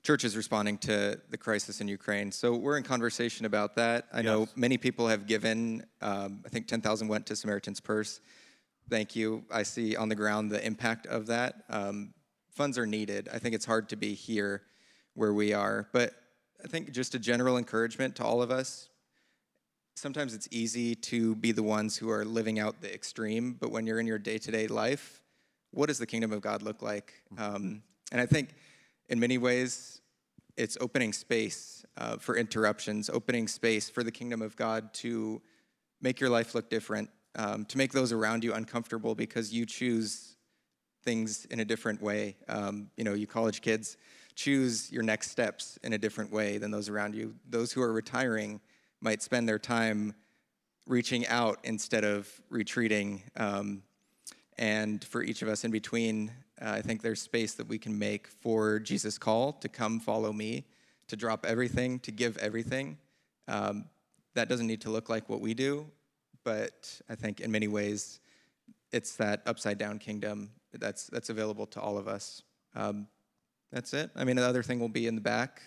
churches 0.02 0.34
responding 0.34 0.78
to 0.78 1.20
the 1.28 1.36
crisis 1.36 1.82
in 1.82 1.88
Ukraine. 1.88 2.32
So 2.32 2.56
we're 2.56 2.78
in 2.78 2.84
conversation 2.84 3.44
about 3.44 3.74
that. 3.74 4.06
I 4.14 4.20
yes. 4.20 4.24
know 4.24 4.48
many 4.56 4.78
people 4.78 5.06
have 5.08 5.26
given. 5.26 5.84
Um, 6.00 6.42
I 6.46 6.48
think 6.48 6.68
10,000 6.68 7.06
went 7.06 7.26
to 7.26 7.36
Samaritan's 7.36 7.80
Purse. 7.80 8.20
Thank 8.88 9.14
you. 9.14 9.44
I 9.52 9.62
see 9.62 9.94
on 9.94 10.08
the 10.08 10.14
ground 10.14 10.50
the 10.50 10.64
impact 10.64 11.06
of 11.06 11.26
that. 11.26 11.64
Um, 11.68 12.14
funds 12.54 12.78
are 12.78 12.86
needed. 12.86 13.28
I 13.30 13.38
think 13.38 13.54
it's 13.54 13.66
hard 13.66 13.90
to 13.90 13.96
be 13.96 14.14
here 14.14 14.62
where 15.12 15.34
we 15.34 15.52
are, 15.52 15.86
but 15.92 16.14
I 16.64 16.66
think 16.66 16.92
just 16.92 17.14
a 17.14 17.18
general 17.18 17.58
encouragement 17.58 18.16
to 18.16 18.24
all 18.24 18.40
of 18.40 18.50
us 18.50 18.88
sometimes 19.94 20.34
it's 20.34 20.48
easy 20.50 20.94
to 20.94 21.34
be 21.36 21.52
the 21.52 21.62
ones 21.62 21.96
who 21.96 22.10
are 22.10 22.24
living 22.24 22.58
out 22.58 22.80
the 22.80 22.92
extreme, 22.92 23.56
but 23.58 23.70
when 23.70 23.86
you're 23.86 24.00
in 24.00 24.06
your 24.06 24.18
day 24.18 24.38
to 24.38 24.50
day 24.50 24.66
life, 24.66 25.22
what 25.70 25.86
does 25.86 25.98
the 25.98 26.06
kingdom 26.06 26.32
of 26.32 26.40
God 26.40 26.62
look 26.62 26.82
like? 26.82 27.14
Um, 27.38 27.82
and 28.12 28.20
I 28.20 28.26
think 28.26 28.50
in 29.08 29.18
many 29.18 29.38
ways, 29.38 30.00
it's 30.56 30.76
opening 30.80 31.12
space 31.12 31.84
uh, 31.96 32.16
for 32.16 32.36
interruptions, 32.36 33.10
opening 33.10 33.48
space 33.48 33.90
for 33.90 34.04
the 34.04 34.12
kingdom 34.12 34.40
of 34.40 34.54
God 34.56 34.94
to 34.94 35.42
make 36.00 36.20
your 36.20 36.30
life 36.30 36.54
look 36.54 36.70
different, 36.70 37.10
um, 37.36 37.64
to 37.66 37.78
make 37.78 37.92
those 37.92 38.12
around 38.12 38.44
you 38.44 38.54
uncomfortable 38.54 39.14
because 39.14 39.52
you 39.52 39.66
choose 39.66 40.36
things 41.02 41.44
in 41.46 41.60
a 41.60 41.64
different 41.64 42.00
way. 42.00 42.36
Um, 42.48 42.90
you 42.96 43.04
know, 43.04 43.14
you 43.14 43.26
college 43.26 43.60
kids 43.60 43.96
choose 44.36 44.90
your 44.90 45.02
next 45.02 45.30
steps 45.30 45.78
in 45.82 45.92
a 45.92 45.98
different 45.98 46.32
way 46.32 46.58
than 46.58 46.70
those 46.70 46.88
around 46.88 47.14
you. 47.14 47.34
Those 47.48 47.72
who 47.72 47.82
are 47.82 47.92
retiring, 47.92 48.60
might 49.04 49.22
spend 49.22 49.46
their 49.46 49.58
time 49.58 50.14
reaching 50.86 51.26
out 51.26 51.58
instead 51.62 52.04
of 52.04 52.28
retreating. 52.48 53.22
Um, 53.36 53.82
and 54.56 55.04
for 55.04 55.22
each 55.22 55.42
of 55.42 55.48
us 55.48 55.64
in 55.64 55.70
between, 55.70 56.32
uh, 56.60 56.70
I 56.70 56.80
think 56.80 57.02
there's 57.02 57.20
space 57.20 57.54
that 57.54 57.68
we 57.68 57.78
can 57.78 57.98
make 57.98 58.26
for 58.28 58.78
Jesus' 58.78 59.18
call 59.18 59.52
to 59.52 59.68
come 59.68 60.00
follow 60.00 60.32
me, 60.32 60.64
to 61.08 61.16
drop 61.16 61.44
everything, 61.44 61.98
to 62.00 62.10
give 62.10 62.38
everything. 62.38 62.96
Um, 63.46 63.84
that 64.34 64.48
doesn't 64.48 64.66
need 64.66 64.80
to 64.80 64.90
look 64.90 65.10
like 65.10 65.28
what 65.28 65.40
we 65.40 65.52
do, 65.52 65.86
but 66.42 67.00
I 67.08 67.14
think 67.14 67.40
in 67.40 67.50
many 67.50 67.68
ways, 67.68 68.20
it's 68.90 69.16
that 69.16 69.42
upside 69.44 69.76
down 69.76 69.98
kingdom 69.98 70.50
that's 70.72 71.08
that's 71.08 71.30
available 71.30 71.66
to 71.66 71.80
all 71.80 71.98
of 71.98 72.08
us. 72.08 72.42
Um, 72.74 73.06
that's 73.70 73.92
it. 73.92 74.10
I 74.16 74.24
mean, 74.24 74.36
the 74.36 74.46
other 74.46 74.62
thing 74.62 74.80
will 74.80 74.88
be 74.88 75.06
in 75.06 75.14
the 75.14 75.20
back. 75.20 75.62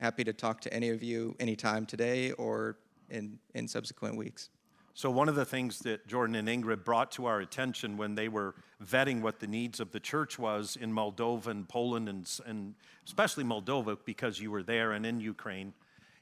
Happy 0.00 0.24
to 0.24 0.32
talk 0.32 0.60
to 0.62 0.74
any 0.74 0.88
of 0.88 1.02
you 1.02 1.36
anytime 1.38 1.86
today 1.86 2.32
or 2.32 2.76
in, 3.12 3.38
in 3.54 3.68
subsequent 3.68 4.16
weeks. 4.16 4.50
So, 4.94 5.10
one 5.10 5.28
of 5.28 5.36
the 5.36 5.44
things 5.44 5.78
that 5.80 6.06
Jordan 6.06 6.34
and 6.36 6.48
Ingrid 6.48 6.84
brought 6.84 7.12
to 7.12 7.24
our 7.24 7.40
attention 7.40 7.96
when 7.96 8.14
they 8.14 8.28
were 8.28 8.54
vetting 8.84 9.22
what 9.22 9.40
the 9.40 9.46
needs 9.46 9.80
of 9.80 9.90
the 9.90 10.00
church 10.00 10.38
was 10.38 10.76
in 10.76 10.92
Moldova 10.92 11.46
and 11.46 11.66
Poland, 11.66 12.10
and, 12.10 12.28
and 12.44 12.74
especially 13.06 13.44
Moldova, 13.44 13.96
because 14.04 14.38
you 14.38 14.50
were 14.50 14.62
there, 14.62 14.92
and 14.92 15.06
in 15.06 15.18
Ukraine, 15.18 15.72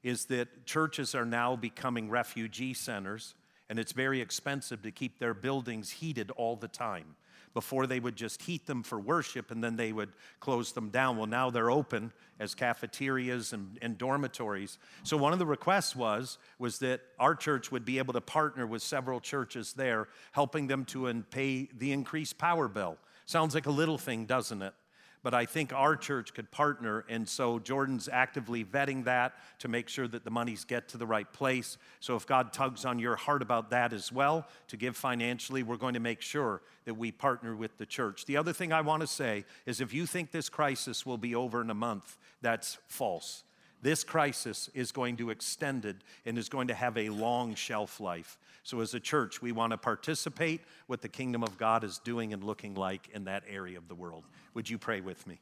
is 0.05 0.27
that 0.27 0.67
churches 0.67 1.17
are 1.17 1.25
now 1.25 1.57
becoming 1.57 2.09
refugee 2.11 2.73
centers, 2.73 3.35
and 3.69 3.79
it's 3.79 3.93
very 3.93 4.21
expensive 4.21 4.83
to 4.83 4.93
keep 4.93 5.19
their 5.19 5.35
buildings 5.35 5.91
heated 5.91 6.31
all 6.33 6.55
the 6.55 6.69
time. 6.69 7.17
Before 7.53 7.87
they 7.87 7.99
would 7.99 8.15
just 8.15 8.43
heat 8.43 8.67
them 8.67 8.83
for 8.83 8.99
worship 8.99 9.51
and 9.51 9.63
then 9.63 9.77
they 9.77 9.93
would 9.93 10.11
close 10.39 10.73
them 10.73 10.89
down. 10.91 11.17
Well, 11.17 11.27
now 11.27 11.51
they're 11.51 11.71
open 11.71 12.13
as 12.39 12.55
cafeterias 12.55 13.53
and, 13.53 13.79
and 13.83 13.99
dormitories. 13.99 14.79
So 15.03 15.17
one 15.17 15.33
of 15.33 15.39
the 15.39 15.47
requests 15.47 15.97
was, 15.97 16.39
was 16.59 16.79
that 16.79 17.01
our 17.19 17.35
church 17.35 17.73
would 17.73 17.85
be 17.85 17.99
able 17.99 18.13
to 18.13 18.21
partner 18.21 18.67
with 18.67 18.83
several 18.83 19.21
churches 19.21 19.73
there, 19.73 20.09
helping 20.33 20.69
them 20.69 20.85
to 20.87 21.13
pay 21.31 21.69
the 21.77 21.93
increased 21.93 22.39
power 22.39 22.69
bill. 22.69 22.99
Sounds 23.27 23.55
like 23.55 23.67
a 23.67 23.71
little 23.71 23.99
thing, 23.99 24.27
doesn't 24.27 24.63
it? 24.63 24.75
But 25.23 25.35
I 25.35 25.45
think 25.45 25.73
our 25.73 25.97
church 25.97 26.35
could 26.35 26.51
partner. 26.51 27.05
And 27.09 27.29
so 27.29 27.59
Jordan's 27.59 28.09
actively 28.11 28.65
vetting 28.65 29.05
that 29.05 29.35
to 29.59 29.69
make 29.69 29.89
sure 29.89 30.09
that 30.09 30.25
the 30.25 30.31
monies 30.31 30.65
get 30.65 30.89
to 30.89 30.99
the 30.99 31.07
right 31.07 31.31
place. 31.33 31.77
So 32.01 32.17
if 32.17 32.27
God 32.27 32.53
tugs 32.53 32.85
on 32.85 32.99
your 32.99 33.17
heart 33.17 33.43
about 33.43 33.71
that 33.71 33.93
as 33.93 34.11
well, 34.11 34.47
to 34.69 34.77
give 34.77 34.97
financially, 34.97 35.63
we're 35.63 35.77
going 35.77 35.95
to 35.95 36.01
make 36.01 36.23
sure 36.23 36.63
that 36.85 36.95
we 36.95 37.13
partner 37.13 37.55
with 37.55 37.77
the 37.79 37.87
church. 37.87 38.25
The 38.25 38.37
other 38.37 38.53
thing 38.53 38.73
I 38.73 38.81
want 38.81 39.03
to 39.03 39.07
say 39.07 39.45
is 39.67 39.81
if 39.81 39.93
you 39.93 40.07
think 40.07 40.31
this 40.31 40.49
crisis 40.49 41.05
will 41.05 41.19
be 41.19 41.35
over 41.35 41.61
in 41.61 41.71
a 41.71 41.75
month, 41.75 42.17
that's 42.41 42.79
false. 42.89 43.45
This 43.83 44.05
crisis 44.05 44.69
is 44.75 44.93
going 44.93 45.17
to 45.19 45.31
extend 45.31 45.85
it 45.85 45.97
and 46.27 46.37
is 46.37 46.49
going 46.49 46.69
to 46.69 46.75
have 46.75 46.99
a 46.99 47.09
long 47.09 47.55
shelf 47.55 47.99
life. 47.99 48.39
So, 48.63 48.81
as 48.81 48.93
a 48.93 49.01
church, 49.01 49.41
we 49.41 49.53
want 49.53 49.71
to 49.71 49.79
participate 49.79 50.61
what 50.87 51.01
the 51.01 51.09
kingdom 51.09 51.43
of 51.43 51.57
God 51.57 51.83
is 51.83 51.99
doing 51.99 52.33
and 52.33 52.45
looking 52.45 52.75
like 52.75 53.09
in 53.15 53.25
that 53.25 53.45
area 53.49 53.79
of 53.79 53.89
the 53.89 53.95
world. 53.95 54.25
Would 54.55 54.69
you 54.69 54.77
pray 54.77 55.01
with 55.01 55.27
me? 55.27 55.41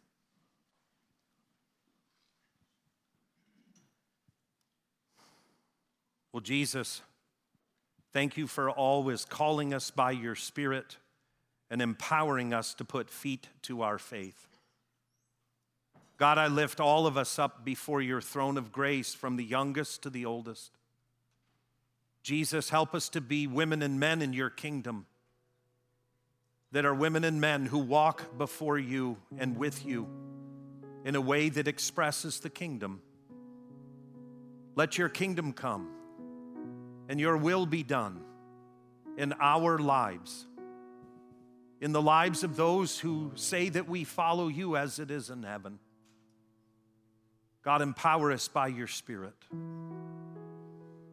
Well, 6.33 6.41
Jesus, 6.41 7.03
thank 8.13 8.37
you 8.37 8.47
for 8.47 8.71
always 8.71 9.25
calling 9.25 9.75
us 9.75 9.91
by 9.91 10.13
your 10.13 10.37
Spirit 10.37 10.97
and 11.71 11.83
empowering 11.83 12.55
us 12.55 12.75
to 12.75 12.85
put 12.85 13.11
feet 13.11 13.49
to 13.63 13.83
our 13.83 13.99
faith. 13.99 14.58
God, 16.19 16.37
I 16.37 16.49
lift 16.49 16.81
all 16.81 17.07
of 17.07 17.17
us 17.17 17.39
up 17.39 17.65
before 17.65 18.03
your 18.03 18.21
throne 18.21 18.59
of 18.59 18.73
grace 18.73 19.15
from 19.15 19.37
the 19.37 19.45
youngest 19.45 20.03
to 20.03 20.11
the 20.11 20.27
oldest. 20.27 20.73
Jesus, 22.25 22.71
help 22.71 22.93
us 22.93 23.09
to 23.11 23.21
be 23.21 23.47
women 23.47 23.83
and 23.83 24.01
men 24.01 24.21
in 24.21 24.33
your 24.33 24.51
kingdom 24.51 25.07
that 26.73 26.85
are 26.85 26.95
women 26.95 27.23
and 27.23 27.41
men 27.41 27.67
who 27.67 27.79
walk 27.79 28.37
before 28.37 28.79
you 28.79 29.17
and 29.39 29.57
with 29.57 29.87
you 29.87 30.09
in 31.05 31.15
a 31.15 31.21
way 31.21 31.49
that 31.49 31.69
expresses 31.69 32.41
the 32.41 32.51
kingdom. 32.51 33.01
Let 34.75 34.99
your 34.99 35.09
kingdom 35.09 35.53
come 35.53 35.89
and 37.09 37.19
your 37.19 37.37
will 37.37 37.65
be 37.65 37.85
done 37.85 38.21
in 39.17 39.33
our 39.41 39.79
lives, 39.79 40.47
in 41.81 41.93
the 41.93 42.03
lives 42.03 42.43
of 42.43 42.57
those 42.57 42.99
who 42.99 43.33
say 43.37 43.69
that 43.69 43.89
we 43.89 44.03
follow 44.03 44.49
you 44.49 44.77
as 44.77 44.99
it 44.99 45.11
is 45.13 45.31
in 45.31 45.45
heaven. 45.45 45.79
God, 47.69 47.83
empower 47.83 48.33
us 48.33 48.49
by 48.49 48.69
your 48.69 48.87
Spirit. 48.87 49.35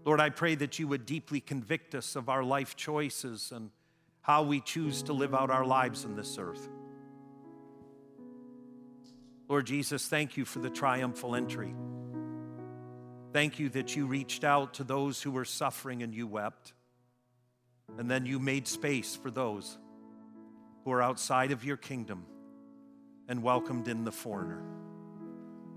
Lord, 0.06 0.22
I 0.22 0.30
pray 0.30 0.56
that 0.56 0.80
you 0.80 0.88
would 0.88 1.06
deeply 1.06 1.42
convict 1.42 1.94
us 1.94 2.16
of 2.16 2.30
our 2.30 2.46
life 2.46 2.78
choices 2.78 3.52
and 3.54 3.72
how 4.22 4.44
we 4.44 4.62
choose 4.62 5.04
to 5.04 5.12
live 5.12 5.36
out 5.36 5.52
our 5.52 5.66
lives 5.66 6.06
in 6.06 6.16
this 6.16 6.38
earth. 6.40 6.70
Lord 9.50 9.66
Jesus, 9.66 10.08
thank 10.08 10.38
you 10.38 10.46
for 10.46 10.60
the 10.60 10.70
triumphal 10.70 11.36
entry. 11.36 11.76
Thank 13.34 13.60
you 13.60 13.68
that 13.72 13.98
you 13.98 14.08
reached 14.08 14.46
out 14.46 14.76
to 14.76 14.86
those 14.86 15.22
who 15.22 15.32
were 15.32 15.44
suffering 15.44 16.04
and 16.04 16.16
you 16.16 16.26
wept. 16.26 16.72
And 17.98 18.10
then 18.10 18.26
you 18.26 18.40
made 18.40 18.66
space 18.66 19.14
for 19.14 19.30
those 19.30 19.78
who 20.86 20.92
are 20.94 21.02
outside 21.02 21.52
of 21.52 21.66
your 21.66 21.76
kingdom 21.76 22.26
and 23.28 23.44
welcomed 23.44 23.90
in 23.90 24.06
the 24.06 24.14
foreigner. 24.14 24.64